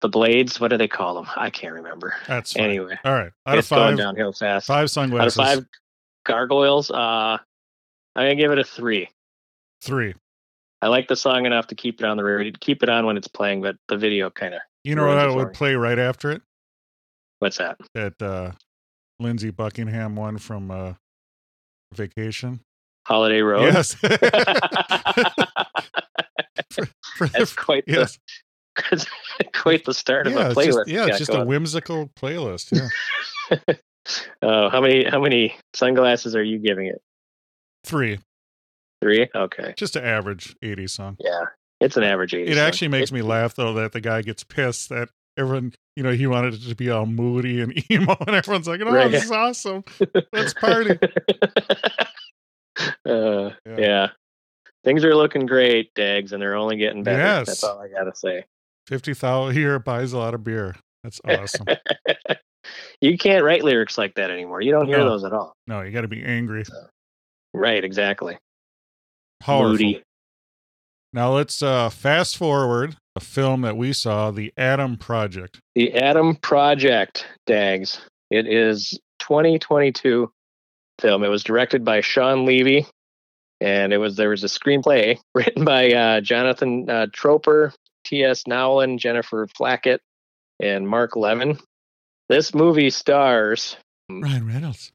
The 0.02 0.10
blades. 0.10 0.60
What 0.60 0.68
do 0.68 0.78
they 0.78 0.90
call 0.90 1.16
them? 1.16 1.28
I 1.38 1.50
can't 1.50 1.74
remember. 1.76 2.14
That's 2.28 2.54
fine. 2.54 2.66
Anyway, 2.66 3.00
All 3.06 3.14
right. 3.14 3.32
Out 3.48 3.54
of 3.54 3.60
it's 3.60 3.70
going 3.70 3.92
five, 3.92 3.98
downhill 3.98 4.34
fast. 4.34 4.68
five 4.68 4.90
Out 4.98 5.28
of 5.28 5.34
five 5.34 5.66
gargoyles, 6.26 6.92
uh, 6.92 6.96
I'm 6.96 7.40
gonna 8.16 8.36
give 8.36 8.52
it 8.52 8.60
a 8.60 8.66
three. 8.66 9.10
Three. 9.82 10.14
I 10.82 10.88
like 10.88 11.08
the 11.08 11.16
song 11.16 11.46
enough 11.46 11.68
to 11.68 11.76
keep 11.76 12.02
it 12.02 12.06
on 12.06 12.18
the 12.18 12.24
radio, 12.26 12.52
keep 12.60 12.84
it 12.84 12.90
on 12.90 13.06
when 13.06 13.16
it's 13.16 13.30
playing, 13.30 13.62
but 13.62 13.78
the 13.88 13.98
video 13.98 14.30
kind 14.30 14.54
of. 14.54 14.62
You 14.84 14.96
know 14.96 15.08
what 15.08 15.18
it 15.18 15.22
I 15.22 15.34
would 15.34 15.54
play 15.54 15.76
right 15.76 15.98
after 15.98 16.32
it? 16.32 16.42
What's 17.40 17.58
that? 17.58 17.78
That 17.94 18.22
uh, 18.22 18.52
Lindsey 19.22 19.52
Buckingham 19.52 20.18
one 20.18 20.38
from 20.38 20.70
uh, 20.70 20.94
Vacation. 21.94 22.60
Holiday 23.06 23.42
Road. 23.42 23.74
Yes. 23.74 23.94
For- 26.72 26.88
for 27.18 27.28
the- 27.28 27.34
That's 27.38 27.54
quite 27.54 27.84
yes. 27.88 28.18
the 28.76 29.06
quite 29.54 29.86
the 29.86 29.94
start 29.94 30.26
of 30.28 30.34
yeah, 30.34 30.48
a 30.48 30.50
it's 30.50 30.58
playlist. 30.60 30.66
just, 30.66 30.88
yeah, 30.88 31.06
it's 31.06 31.18
just 31.20 31.30
a 31.30 31.34
going. 31.34 31.48
whimsical 31.48 32.10
playlist. 32.20 32.72
Yeah. 32.72 33.58
Oh, 34.42 34.68
how 34.70 34.82
many 34.82 35.06
how 35.10 35.22
many 35.22 35.56
sunglasses 35.74 36.36
are 36.36 36.44
you 36.44 36.60
giving 36.60 36.88
it? 36.88 37.02
Three. 37.86 38.20
Three. 39.02 39.30
Okay. 39.34 39.74
Just 39.78 39.96
an 39.96 40.04
average 40.04 40.58
80s 40.62 40.90
song. 40.90 41.16
Yeah, 41.22 41.46
it's 41.80 41.96
an 41.96 42.04
average 42.04 42.34
age. 42.34 42.50
It 42.50 42.58
actually 42.58 42.90
makes 42.90 43.14
me 43.14 43.22
laugh 43.22 43.56
though 43.56 43.74
that 43.76 43.94
the 43.94 44.02
guy 44.02 44.22
gets 44.22 44.44
pissed 44.44 44.90
that 44.90 45.08
everyone, 45.38 45.72
you 45.96 46.04
know, 46.04 46.12
he 46.12 46.28
wanted 46.28 46.56
it 46.56 46.64
to 46.68 46.76
be 46.76 46.90
all 46.90 47.06
moody 47.06 47.62
and 47.62 47.74
emo, 47.92 48.18
and 48.28 48.36
everyone's 48.36 48.68
like, 48.68 48.82
"Oh, 48.84 48.92
Right. 48.92 49.10
this 49.10 49.24
is 49.24 49.32
awesome! 49.32 49.86
Let's 50.34 50.54
party!" 50.54 51.00
uh, 53.06 53.52
Yeah. 53.66 53.78
yeah. 53.78 54.08
Things 54.84 55.06
are 55.06 55.16
looking 55.16 55.46
great, 55.46 55.94
Dags, 55.94 56.34
and 56.34 56.42
they're 56.42 56.56
only 56.56 56.76
getting 56.76 57.04
better. 57.04 57.20
Yes. 57.24 57.48
That's 57.48 57.64
all 57.64 57.80
I 57.80 57.88
gotta 57.88 58.14
say. 58.16 58.44
Fifty 58.88 59.14
thousand 59.14 59.56
here 59.56 59.80
buys 59.80 60.12
a 60.14 60.18
lot 60.18 60.34
of 60.34 60.44
beer. 60.44 60.76
That's 61.04 61.22
awesome. 61.26 61.66
you 63.02 63.18
can't 63.18 63.44
write 63.46 63.64
lyrics 63.64 63.98
like 63.98 64.16
that 64.16 64.30
anymore. 64.30 64.62
You 64.62 64.72
don't 64.72 64.88
hear 64.88 64.98
No. 65.00 65.10
those 65.10 65.24
at 65.24 65.32
all. 65.34 65.54
no, 65.68 65.82
you 65.82 65.92
got 65.92 66.02
to 66.02 66.08
be 66.08 66.24
angry, 66.24 66.64
Right, 67.54 67.84
exactly. 67.84 68.38
powerful. 69.40 69.70
Moody. 69.72 70.04
Now 71.14 71.32
let's 71.34 71.62
uh, 71.62 71.90
fast 71.90 72.38
forward 72.38 72.98
a 73.16 73.20
film 73.20 73.62
that 73.62 73.78
we 73.78 73.94
saw, 73.94 74.32
The 74.32 74.52
Adam 74.58 74.98
Project. 74.98 75.60
The 75.76 75.94
Adam 75.94 76.36
Project, 76.38 77.28
Dags. 77.46 78.02
It 78.32 78.48
is 78.48 79.00
2022 79.20 80.32
film. 81.04 81.24
It 81.24 81.28
was 81.28 81.44
directed 81.44 81.84
by 81.86 82.02
Shawn 82.02 82.46
Levy, 82.46 82.88
and 83.62 83.92
it 83.94 83.98
was 83.98 84.16
there 84.16 84.30
was 84.30 84.44
a 84.44 84.48
screenplay 84.48 85.20
written 85.36 85.64
by 85.66 85.92
uh, 85.92 86.22
Jonathan 86.22 86.90
uh, 86.90 87.08
Tropper, 87.14 87.74
T.S. 88.06 88.48
Nowlin, 88.48 88.98
Jennifer 88.98 89.46
Flackett, 89.56 90.02
and 90.60 90.88
Mark 90.88 91.16
Levin. 91.16 91.60
This 92.30 92.56
movie 92.56 92.90
stars 92.90 93.76
Ryan 94.10 94.48
Reynolds. 94.48 94.92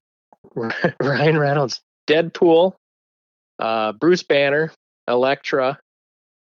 Ryan 1.00 1.38
Reynolds, 1.38 1.80
Deadpool, 2.08 2.72
uh, 3.58 3.92
Bruce 3.92 4.22
Banner, 4.22 4.72
Elektra. 5.06 5.78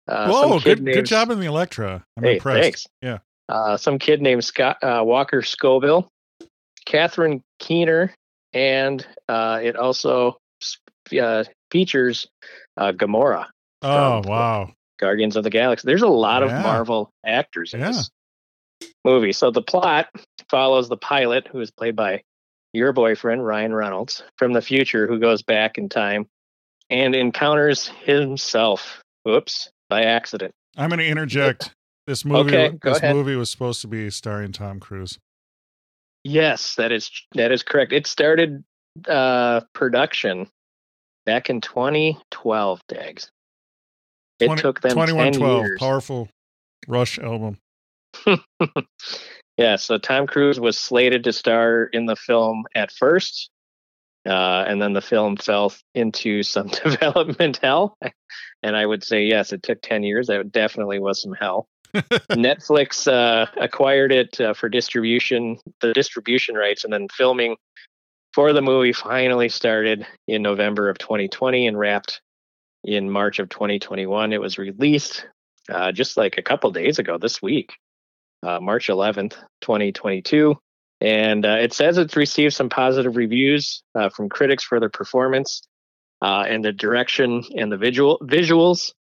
Uh, 0.06 0.28
Whoa, 0.30 0.60
good, 0.60 0.82
named 0.82 0.94
good 0.96 1.06
job 1.06 1.30
in 1.30 1.40
the 1.40 1.46
Elektra. 1.46 2.04
I'm 2.16 2.22
Hey, 2.22 2.34
impressed. 2.34 2.62
thanks. 2.62 2.86
Yeah. 3.02 3.18
uh, 3.48 3.76
some 3.76 3.98
kid 3.98 4.20
named 4.22 4.44
Scott 4.44 4.76
uh, 4.82 5.02
Walker 5.04 5.40
Scobell, 5.42 6.08
Catherine 6.84 7.42
Keener, 7.58 8.14
and 8.56 9.06
uh, 9.28 9.60
it 9.62 9.76
also 9.76 10.38
uh, 11.20 11.44
features 11.70 12.26
uh, 12.78 12.92
Gamora, 12.92 13.46
Oh 13.82 14.22
wow. 14.24 14.72
Guardians 14.98 15.36
of 15.36 15.44
the 15.44 15.50
Galaxy. 15.50 15.86
There's 15.86 16.02
a 16.02 16.08
lot 16.08 16.42
Yeah. 16.42 16.56
of 16.56 16.62
Marvel 16.62 17.10
actors 17.24 17.74
in 17.74 17.80
Yeah. 17.80 17.88
this 17.88 18.10
movie. 19.04 19.32
So 19.32 19.50
the 19.50 19.60
plot 19.62 20.08
follows 20.48 20.88
the 20.88 20.96
pilot, 20.96 21.46
who 21.48 21.60
is 21.60 21.70
played 21.70 21.96
by 21.96 22.22
your 22.72 22.92
boyfriend 22.94 23.46
Ryan 23.46 23.74
Reynolds 23.74 24.22
from 24.38 24.54
the 24.54 24.62
future, 24.62 25.06
who 25.06 25.18
goes 25.18 25.42
back 25.42 25.76
in 25.76 25.90
time 25.90 26.26
and 26.88 27.14
encounters 27.14 27.88
himself. 28.04 29.02
Oops, 29.28 29.70
by 29.90 30.02
accident. 30.04 30.52
I'm 30.78 30.88
going 30.88 30.98
to 31.00 31.06
interject. 31.06 31.72
This 32.06 32.24
movie, 32.24 32.56
Okay, 32.56 32.78
this 32.82 32.98
ahead. 32.98 33.16
movie 33.16 33.34
was 33.34 33.50
supposed 33.50 33.80
to 33.80 33.88
be 33.88 34.08
starring 34.10 34.52
Tom 34.52 34.78
Cruise. 34.78 35.18
Yes, 36.26 36.74
that 36.74 36.90
is 36.90 37.08
that 37.34 37.52
is 37.52 37.62
correct. 37.62 37.92
It 37.92 38.06
started 38.06 38.64
uh 39.08 39.60
production 39.74 40.48
back 41.24 41.48
in 41.48 41.60
2012, 41.60 42.80
Dags. 42.88 43.30
It 44.40 44.46
20 44.46 44.60
took 44.60 44.80
them 44.80 44.90
10 44.90 44.96
2112, 44.96 45.64
years. 45.64 45.78
powerful 45.78 46.28
Rush 46.88 47.20
album. 47.20 47.58
yeah, 49.56 49.76
so 49.76 49.98
Tom 49.98 50.26
Cruise 50.26 50.58
was 50.58 50.76
slated 50.76 51.22
to 51.24 51.32
star 51.32 51.84
in 51.84 52.06
the 52.06 52.16
film 52.16 52.64
at 52.74 52.90
first, 52.90 53.50
uh, 54.26 54.64
and 54.66 54.82
then 54.82 54.94
the 54.94 55.00
film 55.00 55.36
fell 55.36 55.72
into 55.94 56.42
some 56.42 56.66
development 56.84 57.60
hell. 57.62 57.96
And 58.64 58.76
I 58.76 58.84
would 58.84 59.04
say 59.04 59.24
yes, 59.24 59.52
it 59.52 59.62
took 59.62 59.80
10 59.80 60.02
years. 60.02 60.26
That 60.26 60.50
definitely 60.50 60.98
was 60.98 61.22
some 61.22 61.34
hell. 61.34 61.68
Netflix 62.32 63.10
uh, 63.10 63.46
acquired 63.60 64.12
it 64.12 64.40
uh, 64.40 64.54
for 64.54 64.68
distribution, 64.68 65.58
the 65.80 65.92
distribution 65.92 66.54
rights, 66.54 66.84
and 66.84 66.92
then 66.92 67.08
filming 67.08 67.56
for 68.32 68.52
the 68.52 68.62
movie 68.62 68.92
finally 68.92 69.48
started 69.48 70.06
in 70.28 70.42
November 70.42 70.88
of 70.88 70.98
2020 70.98 71.66
and 71.66 71.78
wrapped 71.78 72.20
in 72.84 73.10
March 73.10 73.38
of 73.38 73.48
2021. 73.48 74.32
It 74.32 74.40
was 74.40 74.58
released 74.58 75.26
uh, 75.68 75.92
just 75.92 76.16
like 76.16 76.38
a 76.38 76.42
couple 76.42 76.70
days 76.70 76.98
ago 76.98 77.18
this 77.18 77.42
week, 77.42 77.72
uh, 78.42 78.60
March 78.60 78.88
11th, 78.88 79.34
2022. 79.62 80.56
And 81.00 81.44
uh, 81.44 81.58
it 81.60 81.72
says 81.72 81.98
it's 81.98 82.16
received 82.16 82.54
some 82.54 82.68
positive 82.68 83.16
reviews 83.16 83.82
uh, 83.94 84.08
from 84.08 84.28
critics 84.28 84.64
for 84.64 84.80
the 84.80 84.88
performance 84.88 85.62
and 86.22 86.64
the 86.64 86.72
direction 86.72 87.42
and 87.56 87.70
the 87.70 87.76
visual 87.76 88.18
visuals. 88.22 88.92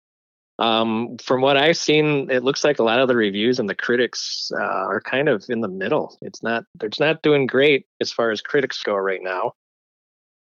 Um, 0.57 1.17
from 1.17 1.41
what 1.41 1.57
I've 1.57 1.77
seen, 1.77 2.29
it 2.31 2.43
looks 2.43 2.63
like 2.63 2.79
a 2.79 2.83
lot 2.83 2.99
of 2.99 3.07
the 3.09 3.15
reviews 3.15 3.59
and 3.59 3.69
the 3.69 3.75
critics 3.75 4.51
uh, 4.57 4.63
are 4.63 5.01
kind 5.01 5.27
of 5.27 5.43
in 5.49 5.59
the 5.59 5.67
middle. 5.67 6.17
It's 6.21 6.41
not 6.41 6.63
it's 6.81 6.99
not 6.99 7.21
doing 7.21 7.45
great 7.45 7.85
as 7.99 8.11
far 8.11 8.31
as 8.31 8.41
critics 8.41 8.81
go 8.81 8.95
right 8.95 9.21
now. 9.21 9.53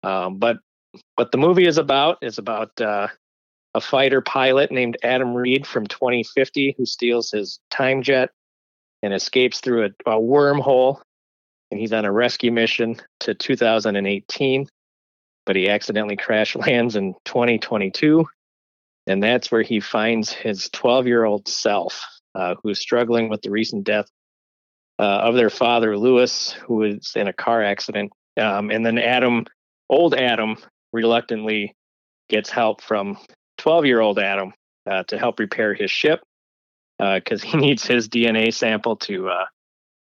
Um, 0.02 0.38
but 0.38 0.58
what 1.16 1.32
the 1.32 1.38
movie 1.38 1.66
is 1.66 1.78
about 1.78 2.18
is 2.20 2.36
about 2.36 2.78
uh, 2.80 3.08
a 3.74 3.80
fighter 3.80 4.20
pilot 4.20 4.70
named 4.70 4.98
Adam 5.02 5.34
Reed 5.34 5.66
from 5.66 5.86
2050 5.86 6.74
who 6.76 6.84
steals 6.84 7.30
his 7.30 7.58
time 7.70 8.02
jet 8.02 8.30
and 9.02 9.14
escapes 9.14 9.60
through 9.60 9.86
a, 9.86 10.10
a 10.10 10.20
wormhole. 10.20 11.00
And 11.70 11.80
he's 11.80 11.94
on 11.94 12.04
a 12.04 12.12
rescue 12.12 12.52
mission 12.52 12.96
to 13.20 13.32
2018, 13.32 14.68
but 15.46 15.56
he 15.56 15.70
accidentally 15.70 16.16
crash 16.16 16.54
lands 16.56 16.96
in 16.96 17.14
2022 17.24 18.26
and 19.06 19.22
that's 19.22 19.50
where 19.50 19.62
he 19.62 19.80
finds 19.80 20.32
his 20.32 20.68
12 20.72 21.06
year 21.06 21.24
old 21.24 21.48
self, 21.48 22.04
uh, 22.34 22.54
who's 22.62 22.80
struggling 22.80 23.28
with 23.28 23.42
the 23.42 23.50
recent 23.50 23.84
death 23.84 24.06
uh, 24.98 25.02
of 25.02 25.34
their 25.34 25.50
father, 25.50 25.96
Lewis, 25.96 26.52
who 26.52 26.76
was 26.76 27.12
in 27.16 27.28
a 27.28 27.32
car 27.32 27.62
accident. 27.62 28.12
Um, 28.40 28.70
and 28.70 28.84
then 28.86 28.98
Adam, 28.98 29.46
old 29.88 30.14
Adam, 30.14 30.56
reluctantly 30.92 31.74
gets 32.28 32.50
help 32.50 32.82
from 32.82 33.18
12 33.58 33.86
year 33.86 34.00
old 34.00 34.18
Adam 34.18 34.52
uh, 34.88 35.02
to 35.04 35.18
help 35.18 35.38
repair 35.38 35.74
his 35.74 35.90
ship 35.90 36.20
because 36.98 37.42
he 37.42 37.56
needs 37.58 37.86
his 37.86 38.08
DNA 38.08 38.52
sample 38.52 38.96
to 38.96 39.28
uh, 39.28 39.44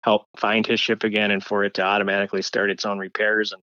help 0.03 0.27
find 0.37 0.67
his 0.67 0.81
ship 0.81 1.05
again 1.05 1.31
and 1.31 1.45
for 1.45 1.65
it 1.65 1.75
to 1.75 1.83
automatically 1.83 2.43
start 2.43 2.71
its 2.71 2.85
own 2.85 2.99
repairs. 2.99 3.53
And 3.53 3.63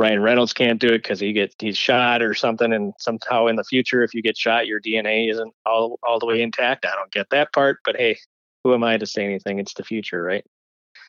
Ryan 0.00 0.22
Reynolds 0.22 0.54
can't 0.54 0.80
do 0.80 0.86
it 0.88 1.02
because 1.02 1.20
he 1.20 1.34
gets 1.34 1.54
he's 1.58 1.76
shot 1.76 2.22
or 2.22 2.32
something, 2.32 2.72
and 2.72 2.94
somehow 2.98 3.48
in 3.48 3.56
the 3.56 3.64
future, 3.64 4.02
if 4.02 4.14
you 4.14 4.22
get 4.22 4.34
shot, 4.34 4.66
your 4.66 4.80
DNA 4.80 5.30
isn't 5.30 5.52
all 5.66 5.98
all 6.02 6.18
the 6.18 6.24
way 6.24 6.40
intact. 6.40 6.86
I 6.86 6.94
don't 6.96 7.12
get 7.12 7.28
that 7.30 7.52
part, 7.52 7.80
but 7.84 7.96
hey, 7.96 8.16
who 8.64 8.72
am 8.72 8.82
I 8.82 8.96
to 8.96 9.04
say 9.04 9.26
anything? 9.26 9.58
It's 9.58 9.74
the 9.74 9.84
future, 9.84 10.22
right? 10.22 10.42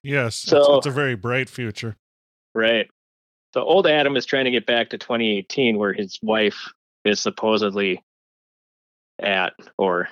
Yes. 0.04 0.36
So- 0.36 0.58
it's, 0.58 0.70
it's 0.80 0.88
a 0.88 0.92
very 0.92 1.16
bright 1.16 1.50
future. 1.50 1.96
Right. 2.54 2.90
So 3.54 3.64
old 3.64 3.88
Adam 3.88 4.18
is 4.18 4.26
trying 4.26 4.44
to 4.44 4.52
get 4.52 4.66
back 4.66 4.90
to 4.90 4.98
2018, 4.98 5.78
where 5.78 5.94
his 5.94 6.20
wife 6.22 6.74
is 7.06 7.22
supposedly 7.22 8.04
at 9.22 9.54
or 9.78 10.10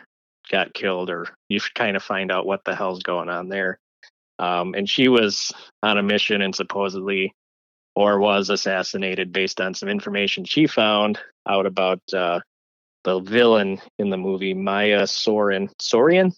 got 0.49 0.73
killed, 0.73 1.09
or 1.09 1.27
you 1.49 1.59
kind 1.75 1.97
of 1.97 2.03
find 2.03 2.31
out 2.31 2.45
what 2.45 2.63
the 2.63 2.75
hell's 2.75 3.03
going 3.03 3.27
on 3.27 3.49
there. 3.49 3.77
Um, 4.39 4.73
and 4.73 4.89
she 4.89 5.09
was 5.09 5.51
on 5.83 5.97
a 5.97 6.03
mission 6.03 6.41
and 6.41 6.55
supposedly 6.55 7.33
or 7.95 8.19
was 8.19 8.49
assassinated 8.49 9.32
based 9.32 9.60
on 9.60 9.73
some 9.73 9.89
information 9.89 10.45
she 10.45 10.67
found 10.67 11.19
out 11.47 11.65
about 11.65 12.02
uh, 12.13 12.39
the 13.04 13.19
villain 13.19 13.80
in 13.97 14.10
the 14.10 14.17
movie, 14.17 14.54
Maya 14.54 15.08
Soren. 15.08 15.69
Sorian, 15.82 16.34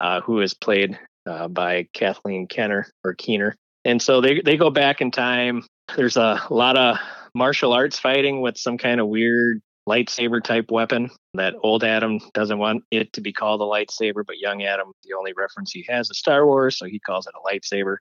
uh, 0.00 0.20
who 0.20 0.40
is 0.40 0.54
played 0.54 0.98
uh, 1.26 1.48
by 1.48 1.88
Kathleen 1.92 2.46
Kenner 2.46 2.86
or 3.04 3.14
Keener. 3.14 3.54
And 3.84 4.00
so 4.00 4.20
they, 4.20 4.40
they 4.40 4.56
go 4.56 4.70
back 4.70 5.00
in 5.00 5.10
time. 5.10 5.64
There's 5.96 6.16
a 6.16 6.40
lot 6.50 6.76
of 6.76 6.98
martial 7.34 7.72
arts 7.72 7.98
fighting 7.98 8.40
with 8.40 8.56
some 8.56 8.78
kind 8.78 9.00
of 9.00 9.08
weird 9.08 9.60
lightsaber 9.88 10.42
type 10.42 10.70
weapon 10.70 11.10
that 11.34 11.54
old 11.62 11.82
Adam 11.82 12.20
doesn't 12.34 12.58
want 12.58 12.84
it 12.90 13.12
to 13.14 13.20
be 13.20 13.32
called 13.32 13.60
a 13.60 13.64
lightsaber, 13.64 14.24
but 14.24 14.38
young 14.38 14.62
Adam, 14.62 14.92
the 15.02 15.14
only 15.14 15.32
reference 15.32 15.72
he 15.72 15.84
has 15.88 16.08
is 16.10 16.18
Star 16.18 16.46
Wars, 16.46 16.78
so 16.78 16.86
he 16.86 17.00
calls 17.00 17.26
it 17.26 17.34
a 17.34 17.52
lightsaber, 17.52 17.96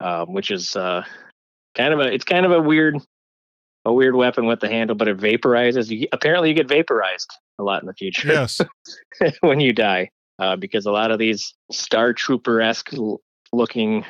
um, 0.00 0.32
which 0.32 0.50
is 0.50 0.74
uh, 0.74 1.04
kind 1.74 1.92
of 1.92 2.00
a 2.00 2.12
it's 2.12 2.24
kind 2.24 2.46
of 2.46 2.52
a 2.52 2.60
weird 2.60 2.96
a 3.84 3.92
weird 3.92 4.14
weapon 4.14 4.46
with 4.46 4.60
the 4.60 4.68
handle, 4.68 4.96
but 4.96 5.08
it 5.08 5.16
vaporizes. 5.16 5.88
You, 5.88 6.06
apparently, 6.12 6.50
you 6.50 6.54
get 6.54 6.68
vaporized 6.68 7.30
a 7.58 7.62
lot 7.62 7.82
in 7.82 7.86
the 7.86 7.94
future 7.94 8.28
Yes. 8.28 8.60
when 9.40 9.60
you 9.60 9.72
die, 9.72 10.10
uh, 10.38 10.56
because 10.56 10.86
a 10.86 10.92
lot 10.92 11.10
of 11.10 11.18
these 11.18 11.54
Star 11.70 12.12
Trooper 12.12 12.60
esque 12.60 12.92
looking 13.52 14.04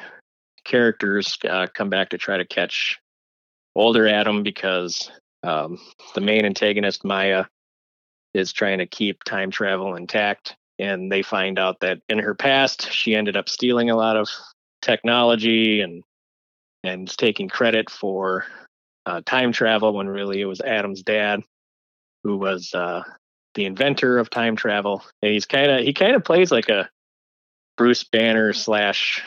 characters 0.65 1.39
uh, 1.49 1.67
come 1.73 1.89
back 1.89 2.11
to 2.11 2.19
try 2.19 2.37
to 2.37 2.45
catch 2.45 2.99
older 3.75 4.09
Adam 4.09 4.43
because 4.43 5.11
um, 5.43 5.79
the 6.15 6.21
main 6.21 6.45
antagonist 6.45 7.05
Maya 7.05 7.45
is 8.35 8.53
trying 8.53 8.79
to 8.79 8.87
keep 8.87 9.25
time 9.25 9.51
travel 9.51 9.95
intact, 9.95 10.57
and 10.79 11.11
they 11.11 11.23
find 11.23 11.59
out 11.59 11.81
that 11.81 11.99
in 12.09 12.19
her 12.19 12.35
past 12.35 12.91
she 12.93 13.15
ended 13.15 13.37
up 13.37 13.49
stealing 13.49 13.91
a 13.91 13.97
lot 13.97 14.17
of 14.17 14.29
technology 14.83 15.81
and 15.81 16.03
and 16.85 17.09
taking 17.17 17.49
credit 17.49 17.91
for 17.91 18.45
uh, 19.07 19.21
time 19.27 19.53
travel 19.53 19.93
when 19.93 20.09
really 20.09 20.41
it 20.41 20.47
was 20.47 20.61
Adam's 20.61 21.03
dad 21.03 21.41
who 22.25 22.37
was 22.37 22.73
uh, 22.75 23.03
the 23.55 23.65
inventor 23.65 24.19
of 24.19 24.31
time 24.31 24.57
travel. 24.57 25.03
And 25.23 25.33
he's 25.33 25.47
kind 25.47 25.71
of 25.71 25.81
he 25.85 25.93
kind 25.93 26.15
of 26.15 26.25
plays 26.25 26.51
like 26.51 26.69
a 26.69 26.89
Bruce 27.77 28.05
Banner 28.05 28.53
slash 28.53 29.23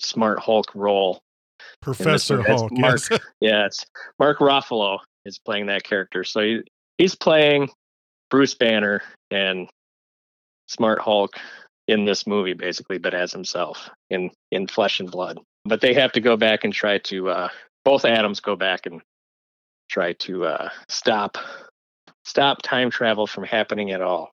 Smart 0.00 0.38
Hulk 0.38 0.74
role. 0.74 1.20
Professor 1.82 2.42
Hulk. 2.42 2.72
Mark- 2.72 3.00
Yes. 3.10 3.20
Yeah, 3.40 3.66
it's 3.66 3.84
Mark 4.18 4.38
Ruffalo 4.38 4.98
is 5.24 5.38
playing 5.38 5.66
that 5.66 5.84
character. 5.84 6.24
So 6.24 6.40
he, 6.40 6.62
he's 6.98 7.14
playing 7.14 7.70
Bruce 8.30 8.54
Banner 8.54 9.02
and 9.30 9.68
Smart 10.66 11.00
Hulk 11.00 11.36
in 11.86 12.04
this 12.04 12.26
movie, 12.26 12.52
basically, 12.52 12.98
but 12.98 13.14
as 13.14 13.32
himself 13.32 13.90
in 14.10 14.30
in 14.50 14.66
flesh 14.66 15.00
and 15.00 15.10
blood. 15.10 15.38
But 15.64 15.80
they 15.80 15.94
have 15.94 16.12
to 16.12 16.20
go 16.20 16.36
back 16.36 16.64
and 16.64 16.72
try 16.72 16.98
to 16.98 17.28
uh, 17.28 17.48
both 17.84 18.04
Adams 18.04 18.40
go 18.40 18.56
back 18.56 18.86
and 18.86 19.02
try 19.90 20.14
to 20.14 20.46
uh, 20.46 20.68
stop 20.88 21.36
stop 22.24 22.62
time 22.62 22.90
travel 22.90 23.26
from 23.26 23.44
happening 23.44 23.90
at 23.90 24.00
all 24.00 24.30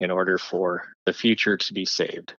in 0.00 0.10
order 0.10 0.38
for 0.38 0.84
the 1.06 1.12
future 1.12 1.56
to 1.56 1.74
be 1.74 1.84
saved. 1.84 2.34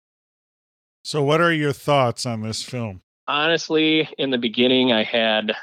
So, 1.05 1.23
what 1.23 1.41
are 1.41 1.53
your 1.53 1.73
thoughts 1.73 2.27
on 2.27 2.41
this 2.41 2.63
film? 2.63 3.03
honestly, 3.27 4.09
in 4.19 4.31
the 4.31 4.39
beginning, 4.39 4.93
I 4.93 5.03
had 5.03 5.55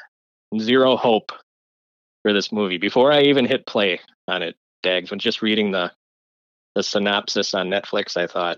zero 0.59 0.95
hope 0.95 1.31
for 2.23 2.33
this 2.33 2.51
movie 2.51 2.77
before 2.77 3.11
I 3.11 3.21
even 3.21 3.45
hit 3.45 3.65
play 3.65 3.99
on 4.27 4.41
it. 4.43 4.55
Dags, 4.83 5.11
when 5.11 5.19
just 5.19 5.41
reading 5.41 5.71
the 5.71 5.91
the 6.73 6.83
synopsis 6.83 7.53
on 7.53 7.69
Netflix, 7.69 8.17
I 8.17 8.27
thought 8.27 8.57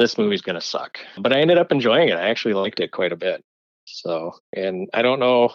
this 0.00 0.18
movie's 0.18 0.42
gonna 0.42 0.60
suck. 0.60 0.98
But 1.18 1.32
I 1.32 1.40
ended 1.40 1.58
up 1.58 1.70
enjoying 1.70 2.08
it. 2.08 2.16
I 2.16 2.30
actually 2.30 2.54
liked 2.54 2.80
it 2.80 2.90
quite 2.90 3.12
a 3.12 3.16
bit. 3.16 3.42
So, 3.84 4.32
and 4.52 4.88
I 4.92 5.02
don't 5.02 5.20
know 5.20 5.50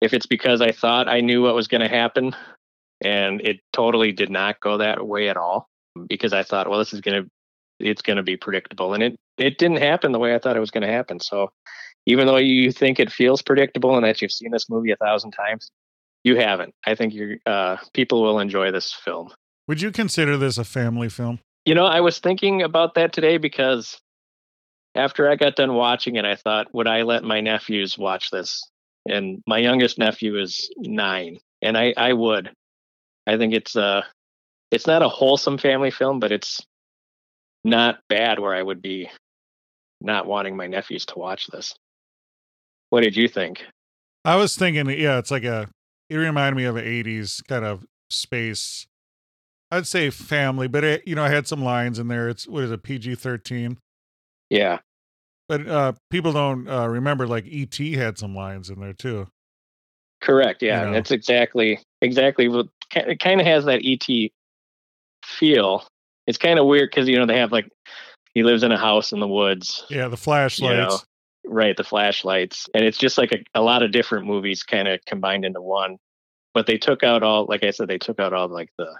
if 0.00 0.14
it's 0.14 0.26
because 0.26 0.62
I 0.62 0.72
thought 0.72 1.08
I 1.08 1.20
knew 1.20 1.42
what 1.42 1.54
was 1.54 1.68
gonna 1.68 1.88
happen, 1.88 2.34
and 3.02 3.40
it 3.42 3.60
totally 3.72 4.12
did 4.12 4.30
not 4.30 4.60
go 4.60 4.78
that 4.78 5.06
way 5.06 5.28
at 5.28 5.36
all. 5.36 5.68
Because 6.08 6.32
I 6.32 6.44
thought, 6.44 6.70
well, 6.70 6.78
this 6.78 6.94
is 6.94 7.00
gonna 7.00 7.24
it's 7.80 8.02
gonna 8.02 8.22
be 8.22 8.36
predictable, 8.36 8.94
and 8.94 9.02
it 9.02 9.16
it 9.40 9.58
didn't 9.58 9.78
happen 9.78 10.12
the 10.12 10.18
way 10.18 10.34
I 10.34 10.38
thought 10.38 10.56
it 10.56 10.60
was 10.60 10.70
going 10.70 10.86
to 10.86 10.92
happen. 10.92 11.18
So 11.18 11.50
even 12.06 12.26
though 12.26 12.36
you 12.36 12.70
think 12.70 13.00
it 13.00 13.10
feels 13.10 13.42
predictable 13.42 13.96
and 13.96 14.04
that 14.04 14.22
you've 14.22 14.32
seen 14.32 14.50
this 14.50 14.68
movie 14.68 14.92
a 14.92 14.96
thousand 14.96 15.32
times, 15.32 15.70
you 16.22 16.36
haven't. 16.36 16.74
I 16.86 16.94
think 16.94 17.14
you 17.14 17.38
uh, 17.46 17.78
people 17.94 18.22
will 18.22 18.38
enjoy 18.38 18.70
this 18.70 18.92
film. 18.92 19.30
Would 19.66 19.80
you 19.80 19.90
consider 19.90 20.36
this 20.36 20.58
a 20.58 20.64
family 20.64 21.08
film? 21.08 21.40
You 21.64 21.74
know, 21.74 21.86
I 21.86 22.00
was 22.00 22.18
thinking 22.18 22.62
about 22.62 22.94
that 22.94 23.12
today 23.12 23.36
because 23.36 24.00
after 24.94 25.30
I 25.30 25.36
got 25.36 25.56
done 25.56 25.74
watching 25.74 26.16
it, 26.16 26.24
I 26.24 26.36
thought, 26.36 26.74
would 26.74 26.88
I 26.88 27.02
let 27.02 27.22
my 27.22 27.40
nephews 27.40 27.96
watch 27.98 28.30
this? 28.30 28.62
And 29.08 29.42
my 29.46 29.58
youngest 29.58 29.98
nephew 29.98 30.38
is 30.38 30.70
nine, 30.76 31.38
and 31.62 31.76
I 31.76 31.94
I 31.96 32.12
would. 32.12 32.50
I 33.26 33.36
think 33.38 33.54
it's 33.54 33.76
a, 33.76 34.04
it's 34.70 34.86
not 34.86 35.02
a 35.02 35.08
wholesome 35.08 35.58
family 35.58 35.90
film, 35.90 36.20
but 36.20 36.32
it's 36.32 36.60
not 37.64 38.00
bad 38.08 38.38
where 38.38 38.54
I 38.54 38.62
would 38.62 38.82
be 38.82 39.08
not 40.00 40.26
wanting 40.26 40.56
my 40.56 40.66
nephews 40.66 41.06
to 41.06 41.18
watch 41.18 41.46
this. 41.48 41.74
What 42.90 43.02
did 43.02 43.16
you 43.16 43.28
think? 43.28 43.62
I 44.24 44.36
was 44.36 44.56
thinking, 44.56 44.88
yeah, 44.90 45.18
it's 45.18 45.30
like 45.30 45.44
a. 45.44 45.68
It 46.08 46.16
reminded 46.16 46.56
me 46.56 46.64
of 46.64 46.76
an 46.76 46.84
'80s 46.84 47.46
kind 47.46 47.64
of 47.64 47.86
space. 48.10 48.86
I'd 49.70 49.86
say 49.86 50.10
family, 50.10 50.66
but 50.68 50.82
it, 50.84 51.02
you 51.06 51.14
know, 51.14 51.22
I 51.24 51.28
had 51.28 51.46
some 51.46 51.62
lines 51.62 51.98
in 51.98 52.08
there. 52.08 52.28
It's 52.28 52.46
what 52.48 52.64
is 52.64 52.70
it, 52.72 52.82
PG-13? 52.82 53.76
Yeah, 54.50 54.78
But 55.48 55.66
uh 55.68 55.92
people 56.10 56.32
don't 56.32 56.68
uh, 56.68 56.88
remember 56.88 57.26
like 57.26 57.46
ET 57.50 57.76
had 57.94 58.18
some 58.18 58.34
lines 58.34 58.68
in 58.70 58.80
there 58.80 58.92
too. 58.92 59.28
correct. 60.20 60.62
Yeah, 60.62 60.86
You 60.86 60.90
know. 60.90 60.96
it's 60.98 61.10
exactly 61.12 61.78
exactly 62.02 62.48
what 62.48 62.66
it 62.96 63.20
kind 63.20 63.40
of 63.40 63.46
has 63.46 63.64
that 63.66 63.82
ET 63.84 64.30
feel. 65.24 65.86
It's 66.26 66.38
kind 66.38 66.58
of 66.58 66.66
weird 66.66 66.90
because 66.90 67.08
you 67.08 67.18
know 67.18 67.26
they 67.26 67.38
have 67.38 67.52
like 67.52 67.68
he 68.34 68.42
lives 68.42 68.62
in 68.62 68.72
a 68.72 68.78
house 68.78 69.12
in 69.12 69.20
the 69.20 69.28
woods, 69.28 69.84
Yeah, 69.90 70.08
the 70.08 70.16
flashlights. 70.16 71.04
right? 71.44 71.76
The 71.76 71.84
flashlights, 71.84 72.68
and 72.74 72.84
it's 72.84 72.98
just 72.98 73.18
like 73.18 73.32
a, 73.32 73.38
a 73.58 73.62
lot 73.62 73.82
of 73.82 73.90
different 73.92 74.26
movies 74.26 74.62
kind 74.62 74.86
of 74.88 75.00
combined 75.06 75.44
into 75.44 75.60
one. 75.60 75.96
But 76.54 76.66
they 76.66 76.78
took 76.78 77.02
out 77.04 77.22
all, 77.22 77.46
like 77.46 77.62
I 77.64 77.70
said, 77.70 77.88
they 77.88 77.98
took 77.98 78.18
out 78.20 78.32
all 78.32 78.48
like 78.48 78.70
the 78.78 78.96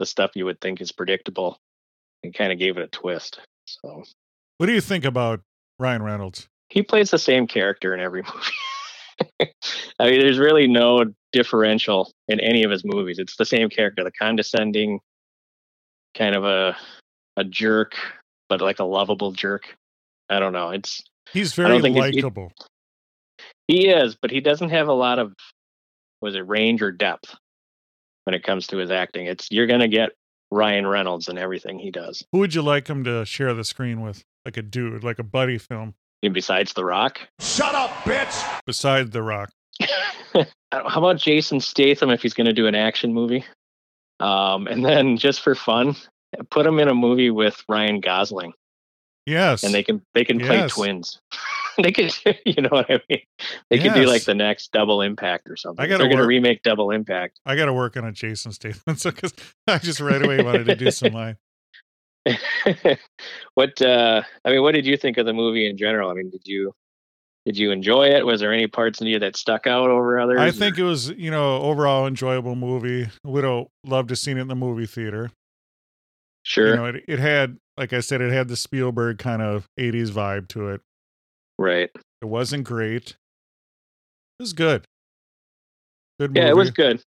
the 0.00 0.06
stuff 0.06 0.32
you 0.34 0.44
would 0.46 0.60
think 0.60 0.80
is 0.80 0.90
predictable, 0.90 1.56
and 2.24 2.34
kind 2.34 2.50
of 2.50 2.58
gave 2.58 2.76
it 2.76 2.82
a 2.82 2.88
twist. 2.88 3.38
So 3.66 4.02
What 4.58 4.66
do 4.66 4.72
you 4.72 4.80
think 4.80 5.04
about 5.04 5.42
Ryan 5.78 6.02
Reynolds? 6.02 6.48
he 6.70 6.82
plays 6.82 7.10
the 7.10 7.18
same 7.18 7.46
character 7.46 7.94
in 7.94 8.00
every 8.00 8.22
movie. 9.40 9.52
I 9.98 10.10
mean, 10.10 10.20
there's 10.20 10.38
really 10.38 10.66
no 10.66 11.04
differential 11.32 12.10
in 12.28 12.40
any 12.40 12.62
of 12.64 12.70
his 12.70 12.82
movies. 12.84 13.18
It's 13.18 13.36
the 13.36 13.44
same 13.44 13.68
character, 13.68 14.02
the 14.02 14.10
condescending, 14.12 14.98
kind 16.16 16.34
of 16.34 16.44
a 16.44 16.76
a 17.36 17.44
jerk, 17.44 17.94
but 18.48 18.60
like 18.60 18.78
a 18.80 18.84
lovable 18.84 19.32
jerk. 19.32 19.76
I 20.28 20.40
don't 20.40 20.52
know. 20.52 20.70
It's 20.70 21.02
He's 21.32 21.52
very 21.54 21.68
don't 21.68 21.82
think 21.82 21.96
it's- 21.96 22.10
it- 22.10 22.16
likable. 22.16 22.52
he 23.68 23.88
is, 23.88 24.16
but 24.20 24.30
he 24.30 24.40
doesn't 24.40 24.70
have 24.70 24.88
a 24.88 24.92
lot 24.92 25.18
of 25.18 25.32
was 26.20 26.34
it 26.34 26.46
range 26.46 26.82
or 26.82 26.90
depth 26.92 27.34
when 28.24 28.34
it 28.34 28.42
comes 28.42 28.66
to 28.68 28.76
his 28.78 28.90
acting. 28.90 29.26
It's 29.26 29.50
you're 29.50 29.66
gonna 29.66 29.88
get 29.88 30.10
Ryan 30.50 30.86
Reynolds 30.86 31.28
and 31.28 31.38
everything 31.38 31.78
he 31.78 31.90
does. 31.90 32.24
Who 32.32 32.38
would 32.38 32.54
you 32.54 32.62
like 32.62 32.88
him 32.88 33.04
to 33.04 33.24
share 33.24 33.54
the 33.54 33.64
screen 33.64 34.00
with? 34.00 34.22
Like 34.44 34.56
a 34.56 34.62
dude, 34.62 35.04
like 35.04 35.18
a 35.18 35.22
buddy 35.22 35.58
film, 35.58 35.94
And 36.22 36.32
besides 36.34 36.72
The 36.72 36.84
Rock, 36.84 37.20
Shut 37.40 37.74
up, 37.74 37.90
bitch! 38.04 38.60
besides 38.66 39.10
The 39.10 39.22
Rock. 39.22 39.50
How 40.32 40.44
about 40.72 41.18
Jason 41.18 41.60
Statham 41.60 42.10
if 42.10 42.22
he's 42.22 42.34
gonna 42.34 42.52
do 42.52 42.66
an 42.66 42.74
action 42.74 43.12
movie? 43.12 43.44
Um, 44.18 44.66
and 44.66 44.84
then 44.84 45.16
just 45.16 45.40
for 45.42 45.54
fun, 45.54 45.96
put 46.50 46.66
him 46.66 46.78
in 46.78 46.88
a 46.88 46.94
movie 46.94 47.30
with 47.30 47.62
Ryan 47.68 48.00
Gosling, 48.00 48.52
Yes. 49.26 49.62
and 49.62 49.72
they 49.74 49.82
can 49.82 50.02
they 50.14 50.24
can 50.24 50.38
play 50.38 50.56
Yes. 50.58 50.72
twins. 50.74 51.20
they 51.82 51.92
could, 51.92 52.12
you 52.44 52.62
know 52.62 52.68
what 52.70 52.90
I 52.90 53.00
mean? 53.08 53.20
They 53.70 53.78
could 53.78 53.94
do 53.94 54.06
like 54.06 54.24
the 54.24 54.34
next 54.34 54.72
Double 54.72 55.02
Impact 55.02 55.48
or 55.50 55.56
something. 55.56 55.82
I 55.82 55.88
They're 55.88 55.98
gotta 55.98 56.08
going 56.08 56.18
to 56.22 56.26
remake 56.26 56.62
Double 56.62 56.90
Impact. 56.90 57.40
I 57.46 57.56
got 57.56 57.66
to 57.66 57.72
work 57.72 57.96
on 57.96 58.04
a 58.04 58.12
Jason 58.12 58.52
Statham. 58.52 58.96
So, 58.96 59.10
because 59.10 59.32
I 59.66 59.78
just 59.78 60.00
right 60.00 60.22
away 60.24 60.42
wanted 60.42 60.64
to 60.66 60.76
do 60.76 60.90
some 60.90 61.12
line. 61.12 61.36
what 63.54 63.80
uh 63.80 64.22
I 64.44 64.50
mean, 64.50 64.62
what 64.62 64.72
did 64.74 64.84
you 64.86 64.96
think 64.96 65.16
of 65.16 65.26
the 65.26 65.32
movie 65.32 65.68
in 65.68 65.76
general? 65.76 66.10
I 66.10 66.14
mean, 66.14 66.30
did 66.30 66.42
you 66.44 66.72
did 67.46 67.56
you 67.56 67.70
enjoy 67.70 68.08
it? 68.08 68.26
Was 68.26 68.40
there 68.40 68.52
any 68.52 68.66
parts 68.66 69.00
in 69.00 69.06
you 69.06 69.18
that 69.20 69.36
stuck 69.36 69.66
out 69.66 69.88
over 69.88 70.20
others? 70.20 70.38
I 70.40 70.48
or- 70.48 70.52
think 70.52 70.78
it 70.78 70.82
was, 70.82 71.08
you 71.10 71.30
know, 71.30 71.56
overall 71.62 72.06
enjoyable 72.06 72.54
movie. 72.54 73.08
Would 73.24 73.44
have 73.44 73.66
loved 73.84 74.10
to 74.10 74.16
seen 74.16 74.36
it 74.36 74.42
in 74.42 74.48
the 74.48 74.54
movie 74.54 74.84
theater. 74.86 75.30
sure, 76.42 76.68
You 76.70 76.76
know, 76.76 76.84
it, 76.86 77.04
it 77.08 77.18
had, 77.18 77.56
like 77.78 77.94
I 77.94 78.00
said, 78.00 78.20
it 78.20 78.30
had 78.30 78.48
the 78.48 78.56
Spielberg 78.56 79.18
kind 79.18 79.40
of 79.40 79.66
80s 79.78 80.10
vibe 80.10 80.48
to 80.48 80.68
it. 80.68 80.82
Right? 81.60 81.90
It 82.22 82.26
wasn't 82.26 82.64
great. 82.64 83.10
It 83.10 84.42
was 84.42 84.52
good. 84.52 84.84
Good 86.18 86.30
movie. 86.30 86.40
Yeah, 86.40 86.50
it 86.50 86.56
was 86.56 86.70
good. 86.70 87.02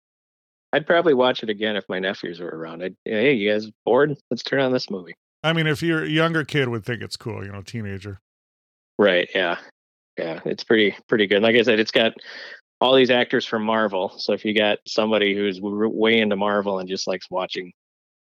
I'd 0.72 0.86
probably 0.86 1.14
watch 1.14 1.42
it 1.42 1.50
again 1.50 1.76
if 1.76 1.84
my 1.88 1.98
nephews 1.98 2.40
were 2.40 2.48
around. 2.48 2.82
I'd, 2.82 2.96
hey, 3.04 3.34
you 3.34 3.50
guys 3.50 3.70
bored? 3.84 4.16
Let's 4.30 4.42
turn 4.42 4.60
on 4.60 4.72
this 4.72 4.90
movie. 4.90 5.14
I 5.42 5.52
mean, 5.52 5.66
if 5.66 5.82
you're 5.82 6.02
a 6.02 6.08
younger 6.08 6.44
kid, 6.44 6.68
would 6.68 6.84
think 6.84 7.02
it's 7.02 7.16
cool. 7.16 7.44
You 7.44 7.52
know, 7.52 7.62
teenager. 7.62 8.20
Right? 8.98 9.28
Yeah, 9.34 9.58
yeah. 10.18 10.40
It's 10.44 10.64
pretty 10.64 10.96
pretty 11.08 11.26
good. 11.26 11.42
Like 11.42 11.56
I 11.56 11.62
said, 11.62 11.78
it's 11.78 11.92
got 11.92 12.14
all 12.80 12.94
these 12.94 13.10
actors 13.10 13.46
from 13.46 13.62
Marvel. 13.62 14.12
So 14.18 14.32
if 14.32 14.44
you 14.44 14.54
got 14.54 14.78
somebody 14.86 15.34
who's 15.34 15.60
way 15.60 16.18
into 16.18 16.36
Marvel 16.36 16.78
and 16.78 16.88
just 16.88 17.06
likes 17.06 17.30
watching 17.30 17.72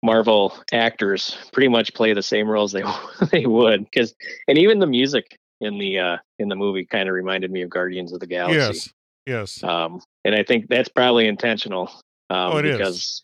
Marvel 0.02 0.56
actors 0.72 1.36
pretty 1.52 1.68
much 1.68 1.94
play 1.94 2.12
the 2.12 2.22
same 2.22 2.48
roles 2.48 2.72
they 2.72 2.84
they 3.32 3.46
would, 3.46 3.84
because 3.84 4.14
and 4.46 4.58
even 4.58 4.78
the 4.78 4.86
music 4.86 5.38
in 5.60 5.78
the 5.78 5.98
uh 5.98 6.16
in 6.38 6.48
the 6.48 6.56
movie 6.56 6.84
kind 6.84 7.08
of 7.08 7.14
reminded 7.14 7.50
me 7.50 7.62
of 7.62 7.70
Guardians 7.70 8.12
of 8.12 8.20
the 8.20 8.26
Galaxy. 8.26 8.58
Yes. 8.58 8.92
Yes. 9.26 9.62
Um, 9.62 10.00
and 10.24 10.34
I 10.34 10.42
think 10.42 10.68
that's 10.68 10.88
probably 10.88 11.26
intentional 11.28 11.88
um, 12.30 12.52
Oh, 12.52 12.56
it 12.58 12.64
is. 12.66 12.76
because 12.78 13.22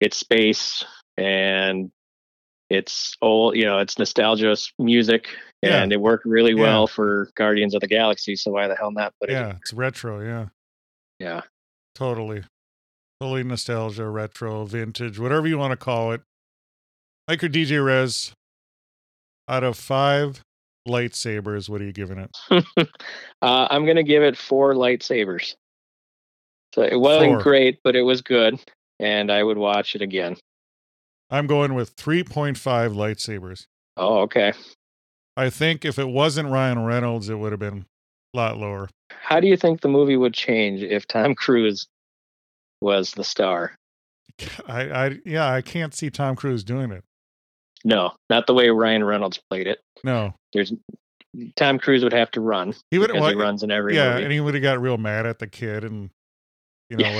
it's 0.00 0.16
space 0.16 0.84
and 1.18 1.90
it's 2.70 3.14
old, 3.20 3.54
you 3.56 3.64
know, 3.66 3.78
it's 3.78 3.98
nostalgia 3.98 4.56
music, 4.78 5.28
Yeah. 5.62 5.82
and 5.82 5.92
it 5.92 6.00
worked 6.00 6.24
really 6.24 6.52
Yeah. 6.54 6.62
well 6.62 6.86
for 6.86 7.28
Guardians 7.36 7.74
of 7.74 7.82
the 7.82 7.86
Galaxy. 7.86 8.36
So 8.36 8.52
why 8.52 8.68
the 8.68 8.74
hell 8.74 8.90
not 8.90 9.12
put 9.20 9.28
it? 9.28 9.34
yeah. 9.34 9.56
It's 9.60 9.72
retro. 9.74 10.20
Yeah. 10.20 10.46
Yeah, 11.20 11.42
Totally. 11.94 12.42
Totally 13.20 13.44
nostalgia, 13.44 14.08
retro, 14.08 14.64
vintage, 14.64 15.18
whatever 15.18 15.46
you 15.46 15.56
want 15.58 15.70
to 15.72 15.76
call 15.76 16.12
it. 16.12 16.22
Like 17.28 17.40
your 17.42 17.50
DJ 17.50 17.84
Rez, 17.84 18.32
out 19.48 19.62
of 19.62 19.76
five 19.78 20.42
lightsabers, 20.86 21.68
what 21.68 21.80
are 21.80 21.84
you 21.84 21.92
giving 21.92 22.18
it? 22.18 22.36
uh, 23.42 23.68
I'm 23.70 23.86
gonna 23.86 24.02
give 24.02 24.22
it 24.22 24.36
four 24.36 24.74
lightsabers. 24.74 25.54
So 26.74 26.82
it 26.82 26.98
wasn't 26.98 27.34
Four. 27.34 27.42
great, 27.42 27.78
but 27.84 27.94
it 27.94 28.02
was 28.02 28.20
good, 28.20 28.58
and 28.98 29.30
I 29.30 29.44
would 29.44 29.58
watch 29.58 29.94
it 29.94 30.02
again. 30.02 30.36
I'm 31.30 31.46
going 31.46 31.74
with 31.74 31.94
3.5 31.94 32.56
lightsabers. 32.94 33.66
Oh, 33.96 34.22
okay. 34.22 34.52
I 35.36 35.50
think 35.50 35.84
if 35.84 36.00
it 36.00 36.08
wasn't 36.08 36.50
Ryan 36.50 36.84
Reynolds, 36.84 37.28
it 37.28 37.36
would 37.36 37.52
have 37.52 37.60
been 37.60 37.86
a 38.34 38.36
lot 38.36 38.58
lower. 38.58 38.88
How 39.10 39.38
do 39.38 39.46
you 39.46 39.56
think 39.56 39.80
the 39.80 39.88
movie 39.88 40.16
would 40.16 40.34
change 40.34 40.82
if 40.82 41.06
Tom 41.06 41.36
Cruise 41.36 41.86
was 42.80 43.12
the 43.12 43.24
star? 43.24 43.76
I, 44.66 44.90
I, 44.90 45.18
yeah, 45.24 45.52
I 45.52 45.62
can't 45.62 45.94
see 45.94 46.10
Tom 46.10 46.34
Cruise 46.34 46.64
doing 46.64 46.90
it. 46.90 47.04
No, 47.84 48.12
not 48.30 48.46
the 48.46 48.54
way 48.54 48.68
Ryan 48.70 49.04
Reynolds 49.04 49.40
played 49.48 49.68
it. 49.68 49.78
No, 50.02 50.34
There's 50.54 50.72
Tom 51.56 51.78
Cruise 51.78 52.02
would 52.04 52.12
have 52.12 52.30
to 52.32 52.40
run 52.40 52.74
he 52.90 52.98
would. 52.98 53.08
because 53.08 53.20
well, 53.20 53.30
he 53.30 53.36
runs 53.36 53.62
in 53.62 53.70
every 53.70 53.96
yeah, 53.96 54.12
movie. 54.12 54.22
and 54.24 54.32
he 54.32 54.40
would 54.40 54.54
have 54.54 54.62
got 54.62 54.80
real 54.80 54.96
mad 54.96 55.26
at 55.26 55.38
the 55.40 55.46
kid, 55.48 55.84
and 55.84 56.08
you 56.90 56.96
know, 56.96 57.08
Yeah. 57.10 57.16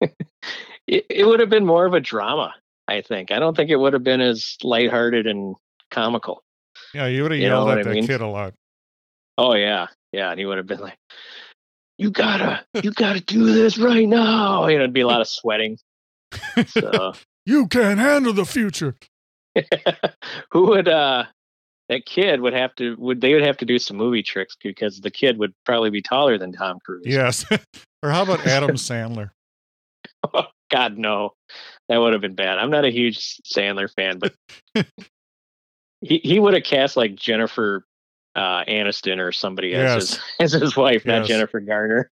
like 0.00 0.10
it, 0.86 1.06
it 1.08 1.26
would 1.26 1.40
have 1.40 1.48
been 1.50 1.64
more 1.64 1.86
of 1.86 1.94
a 1.94 2.00
drama, 2.00 2.54
I 2.88 3.00
think. 3.02 3.30
I 3.30 3.38
don't 3.38 3.56
think 3.56 3.70
it 3.70 3.76
would 3.76 3.92
have 3.92 4.02
been 4.04 4.20
as 4.20 4.56
lighthearted 4.62 5.26
and 5.26 5.54
comical. 5.90 6.42
yeah, 6.92 7.06
you 7.06 7.22
would 7.22 7.30
have 7.32 7.40
You 7.40 7.46
yelled 7.46 7.68
at 7.70 7.78
I 7.78 7.82
that 7.84 7.94
mean? 7.94 8.06
kid 8.06 8.20
a 8.20 8.26
lot. 8.26 8.52
Oh 9.38 9.54
yeah, 9.54 9.86
yeah, 10.12 10.30
and 10.30 10.40
he 10.40 10.46
would 10.46 10.56
have 10.58 10.66
been 10.66 10.80
like, 10.80 10.96
"You 11.98 12.10
gotta, 12.10 12.64
you 12.82 12.90
gotta 12.90 13.20
do 13.20 13.52
this 13.52 13.78
right 13.78 14.08
now." 14.08 14.66
You 14.66 14.76
know, 14.78 14.82
it'd 14.84 14.92
be 14.94 15.02
a 15.02 15.06
lot 15.06 15.20
of 15.20 15.28
sweating. 15.28 15.78
So, 16.66 17.12
You 17.46 17.68
can't 17.68 18.00
handle 18.00 18.32
the 18.32 18.44
future. 18.44 18.96
who 20.50 20.66
would 20.68 20.88
uh 20.88 21.24
that 21.88 22.04
kid 22.06 22.40
would 22.40 22.52
have 22.52 22.74
to 22.76 22.96
would 22.98 23.20
they 23.20 23.32
would 23.34 23.44
have 23.44 23.56
to 23.58 23.64
do 23.64 23.78
some 23.78 23.96
movie 23.96 24.22
tricks 24.22 24.56
because 24.62 25.00
the 25.00 25.10
kid 25.10 25.38
would 25.38 25.52
probably 25.64 25.90
be 25.90 26.02
taller 26.02 26.36
than 26.38 26.52
Tom 26.52 26.78
Cruise. 26.84 27.04
Yes. 27.06 27.44
or 28.02 28.10
how 28.10 28.22
about 28.22 28.46
Adam 28.46 28.76
Sandler? 28.76 29.30
God 30.70 30.98
no, 30.98 31.32
that 31.88 31.98
would 31.98 32.12
have 32.12 32.22
been 32.22 32.34
bad. 32.34 32.58
I'm 32.58 32.70
not 32.70 32.84
a 32.84 32.90
huge 32.90 33.36
Sandler 33.46 33.88
fan, 33.94 34.18
but 34.18 34.34
he 36.00 36.18
he 36.22 36.40
would 36.40 36.54
have 36.54 36.64
cast 36.64 36.96
like 36.96 37.14
Jennifer 37.14 37.84
uh, 38.34 38.64
Aniston 38.64 39.18
or 39.18 39.30
somebody 39.32 39.74
as 39.74 39.94
his 40.10 40.20
as 40.40 40.52
his 40.52 40.76
wife, 40.76 41.06
not 41.06 41.26
Jennifer 41.26 41.60
Garner. 41.60 42.10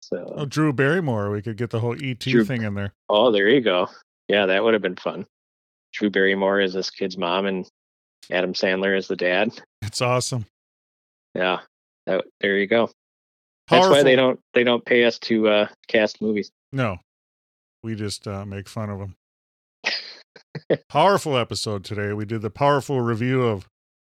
so 0.00 0.34
Oh, 0.36 0.44
Drew 0.46 0.72
Barrymore. 0.72 1.30
We 1.30 1.42
could 1.42 1.56
get 1.56 1.70
the 1.70 1.80
whole 1.80 1.96
ET 2.00 2.20
Drew- 2.20 2.44
thing 2.44 2.62
in 2.62 2.74
there. 2.74 2.92
oh, 3.08 3.30
there 3.32 3.48
you 3.48 3.60
go. 3.60 3.88
Yeah, 4.28 4.46
that 4.46 4.62
would 4.62 4.74
have 4.74 4.82
been 4.82 4.96
fun. 4.96 5.26
Drew 5.92 6.10
Barrymore 6.10 6.60
is 6.60 6.72
this 6.72 6.90
kid's 6.90 7.18
mom, 7.18 7.46
and 7.46 7.66
Adam 8.30 8.52
Sandler 8.52 8.96
is 8.96 9.08
the 9.08 9.16
dad. 9.16 9.52
It's 9.82 10.00
awesome. 10.00 10.46
Yeah, 11.34 11.60
that, 12.06 12.24
there 12.40 12.58
you 12.58 12.66
go. 12.66 12.90
That's 13.68 13.88
why 13.88 14.02
they 14.02 14.16
don't 14.16 14.40
they 14.52 14.64
don't 14.64 14.84
pay 14.84 15.04
us 15.04 15.18
to 15.20 15.48
uh, 15.48 15.68
cast 15.86 16.20
movies. 16.20 16.50
No, 16.72 16.98
we 17.82 17.94
just 17.94 18.26
uh, 18.26 18.44
make 18.44 18.68
fun 18.68 18.90
of 18.90 18.98
them. 18.98 19.14
powerful 20.88 21.36
episode 21.36 21.84
today. 21.84 22.12
We 22.12 22.24
did 22.24 22.42
the 22.42 22.50
powerful 22.50 23.00
review 23.00 23.42
of 23.42 23.68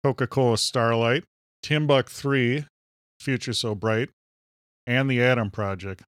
Coca 0.04 0.26
Cola 0.26 0.56
Starlight, 0.56 1.24
Timbuk 1.64 2.08
3, 2.08 2.64
Future 3.20 3.52
So 3.52 3.74
Bright, 3.74 4.10
and 4.86 5.10
the 5.10 5.22
Adam 5.22 5.50
Project. 5.50 6.02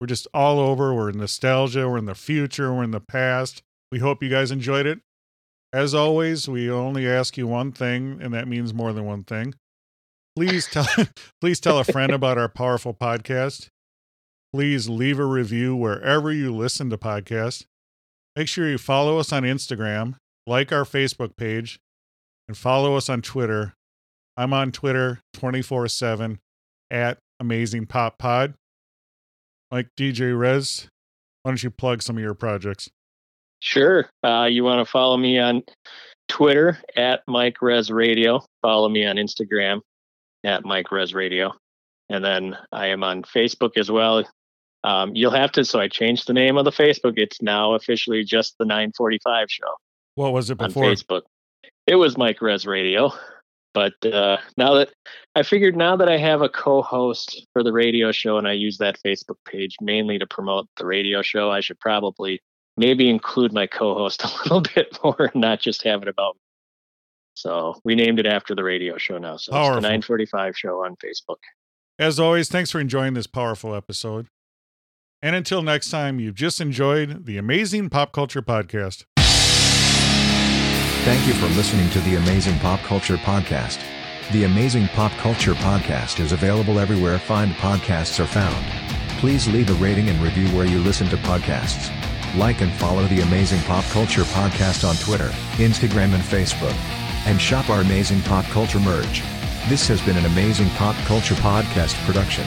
We're 0.00 0.06
just 0.06 0.26
all 0.32 0.58
over. 0.58 0.94
We're 0.94 1.10
in 1.10 1.18
nostalgia. 1.18 1.88
We're 1.88 1.98
in 1.98 2.06
the 2.06 2.14
future. 2.14 2.72
We're 2.72 2.84
in 2.84 2.90
the 2.92 3.00
past. 3.00 3.62
We 3.92 3.98
hope 3.98 4.22
you 4.22 4.30
guys 4.30 4.50
enjoyed 4.50 4.86
it. 4.86 5.00
As 5.72 5.94
always, 5.94 6.48
we 6.48 6.70
only 6.70 7.06
ask 7.06 7.36
you 7.36 7.46
one 7.46 7.70
thing, 7.70 8.18
and 8.20 8.34
that 8.34 8.48
means 8.48 8.74
more 8.74 8.92
than 8.92 9.04
one 9.04 9.22
thing. 9.22 9.54
Please 10.36 10.66
tell 10.66 10.86
please 11.40 11.60
tell 11.60 11.78
a 11.78 11.84
friend 11.84 12.12
about 12.12 12.38
our 12.38 12.48
powerful 12.48 12.94
podcast. 12.94 13.68
Please 14.52 14.88
leave 14.88 15.18
a 15.18 15.24
review 15.24 15.76
wherever 15.76 16.32
you 16.32 16.54
listen 16.54 16.90
to 16.90 16.98
podcasts. 16.98 17.64
Make 18.34 18.48
sure 18.48 18.68
you 18.68 18.78
follow 18.78 19.18
us 19.18 19.32
on 19.32 19.42
Instagram, 19.44 20.16
like 20.46 20.72
our 20.72 20.84
Facebook 20.84 21.36
page, 21.36 21.78
and 22.48 22.56
follow 22.56 22.96
us 22.96 23.08
on 23.08 23.22
Twitter. 23.22 23.74
I'm 24.36 24.52
on 24.52 24.72
Twitter 24.72 25.20
24 25.34 25.88
7 25.88 26.40
at 26.90 27.18
Amazing 27.38 27.86
Pop 27.86 28.18
Pod. 28.18 28.54
Like 29.70 29.88
DJ 29.96 30.36
Rez, 30.36 30.88
why 31.42 31.52
don't 31.52 31.62
you 31.62 31.70
plug 31.70 32.02
some 32.02 32.16
of 32.16 32.22
your 32.22 32.34
projects? 32.34 32.90
Sure. 33.60 34.08
Uh, 34.24 34.48
you 34.50 34.64
want 34.64 34.84
to 34.84 34.90
follow 34.90 35.16
me 35.16 35.38
on 35.38 35.62
Twitter 36.28 36.78
at 36.96 37.22
Mike 37.26 37.60
Res 37.62 37.90
Radio. 37.90 38.42
Follow 38.62 38.88
me 38.88 39.04
on 39.04 39.16
Instagram 39.16 39.80
at 40.44 40.64
Mike 40.64 40.90
Res 40.90 41.14
Radio. 41.14 41.52
And 42.08 42.24
then 42.24 42.56
I 42.72 42.86
am 42.86 43.04
on 43.04 43.22
Facebook 43.22 43.76
as 43.76 43.90
well. 43.90 44.24
Um, 44.82 45.14
you'll 45.14 45.30
have 45.30 45.52
to, 45.52 45.64
so 45.64 45.78
I 45.78 45.88
changed 45.88 46.26
the 46.26 46.32
name 46.32 46.56
of 46.56 46.64
the 46.64 46.70
Facebook. 46.70 47.14
It's 47.16 47.42
now 47.42 47.74
officially 47.74 48.24
just 48.24 48.56
the 48.58 48.64
945 48.64 49.50
show 49.50 49.74
What 50.14 50.32
was 50.32 50.50
it 50.50 50.60
on 50.60 50.68
before? 50.68 50.84
Facebook. 50.84 51.22
It 51.86 51.96
was 51.96 52.16
Mike 52.16 52.40
Res 52.40 52.66
Radio. 52.66 53.12
But 53.72 53.94
uh, 54.04 54.38
now 54.56 54.74
that 54.74 54.90
I 55.36 55.42
figured 55.42 55.76
now 55.76 55.96
that 55.96 56.08
I 56.08 56.16
have 56.16 56.42
a 56.42 56.48
co 56.48 56.82
host 56.82 57.46
for 57.52 57.62
the 57.62 57.72
radio 57.72 58.10
show 58.10 58.36
and 58.36 58.48
I 58.48 58.52
use 58.52 58.78
that 58.78 58.98
Facebook 59.04 59.36
page 59.44 59.76
mainly 59.80 60.18
to 60.18 60.26
promote 60.26 60.66
the 60.76 60.86
radio 60.86 61.22
show, 61.22 61.50
I 61.50 61.60
should 61.60 61.78
probably 61.78 62.40
maybe 62.80 63.08
include 63.08 63.52
my 63.52 63.66
co 63.66 63.94
host 63.94 64.24
a 64.24 64.28
little 64.42 64.62
bit 64.62 64.98
more 65.04 65.30
and 65.32 65.40
not 65.40 65.60
just 65.60 65.82
have 65.84 66.02
it 66.02 66.08
about 66.08 66.34
me. 66.34 66.40
So 67.34 67.80
we 67.84 67.94
named 67.94 68.18
it 68.18 68.26
after 68.26 68.54
the 68.54 68.64
radio 68.64 68.98
show 68.98 69.18
now. 69.18 69.36
So 69.36 69.50
it's 69.50 69.56
Powerful. 69.56 69.76
the 69.76 69.80
945 69.82 70.56
show 70.58 70.84
on 70.84 70.96
Facebook. 70.96 71.36
As 71.98 72.18
always, 72.18 72.48
thanks 72.48 72.70
for 72.70 72.80
enjoying 72.80 73.14
this 73.14 73.26
powerful 73.26 73.74
episode. 73.74 74.26
And 75.22 75.36
until 75.36 75.62
next 75.62 75.90
time, 75.90 76.18
you've 76.18 76.34
just 76.34 76.60
enjoyed 76.60 77.26
the 77.26 77.36
Amazing 77.36 77.90
Pop 77.90 78.12
Culture 78.12 78.42
Podcast. 78.42 79.04
Thank 81.04 81.26
you 81.26 81.34
for 81.34 81.46
listening 81.54 81.88
to 81.90 82.00
the 82.00 82.16
Amazing 82.16 82.58
Pop 82.58 82.80
Culture 82.80 83.16
Podcast. 83.16 83.80
The 84.32 84.44
Amazing 84.44 84.88
Pop 84.88 85.12
Culture 85.12 85.54
Podcast 85.54 86.20
is 86.20 86.32
available 86.32 86.78
everywhere 86.78 87.18
fine 87.18 87.50
podcasts 87.54 88.18
are 88.22 88.26
found. 88.26 88.64
Please 89.18 89.46
leave 89.48 89.68
a 89.70 89.74
rating 89.74 90.08
and 90.08 90.18
review 90.22 90.48
where 90.56 90.66
you 90.66 90.78
listen 90.78 91.08
to 91.08 91.16
podcasts. 91.18 91.90
Like 92.36 92.60
and 92.60 92.72
follow 92.72 93.06
the 93.06 93.20
Amazing 93.20 93.60
Pop 93.62 93.84
Culture 93.86 94.22
Podcast 94.22 94.88
on 94.88 94.94
Twitter, 94.96 95.30
Instagram, 95.56 96.14
and 96.14 96.22
Facebook. 96.22 96.74
And 97.26 97.40
shop 97.40 97.68
our 97.68 97.80
amazing 97.80 98.22
pop 98.22 98.44
culture 98.46 98.78
merch. 98.78 99.22
This 99.68 99.88
has 99.88 100.00
been 100.02 100.16
an 100.16 100.24
Amazing 100.26 100.70
Pop 100.70 100.94
Culture 101.06 101.34
Podcast 101.34 101.94
production. 102.06 102.44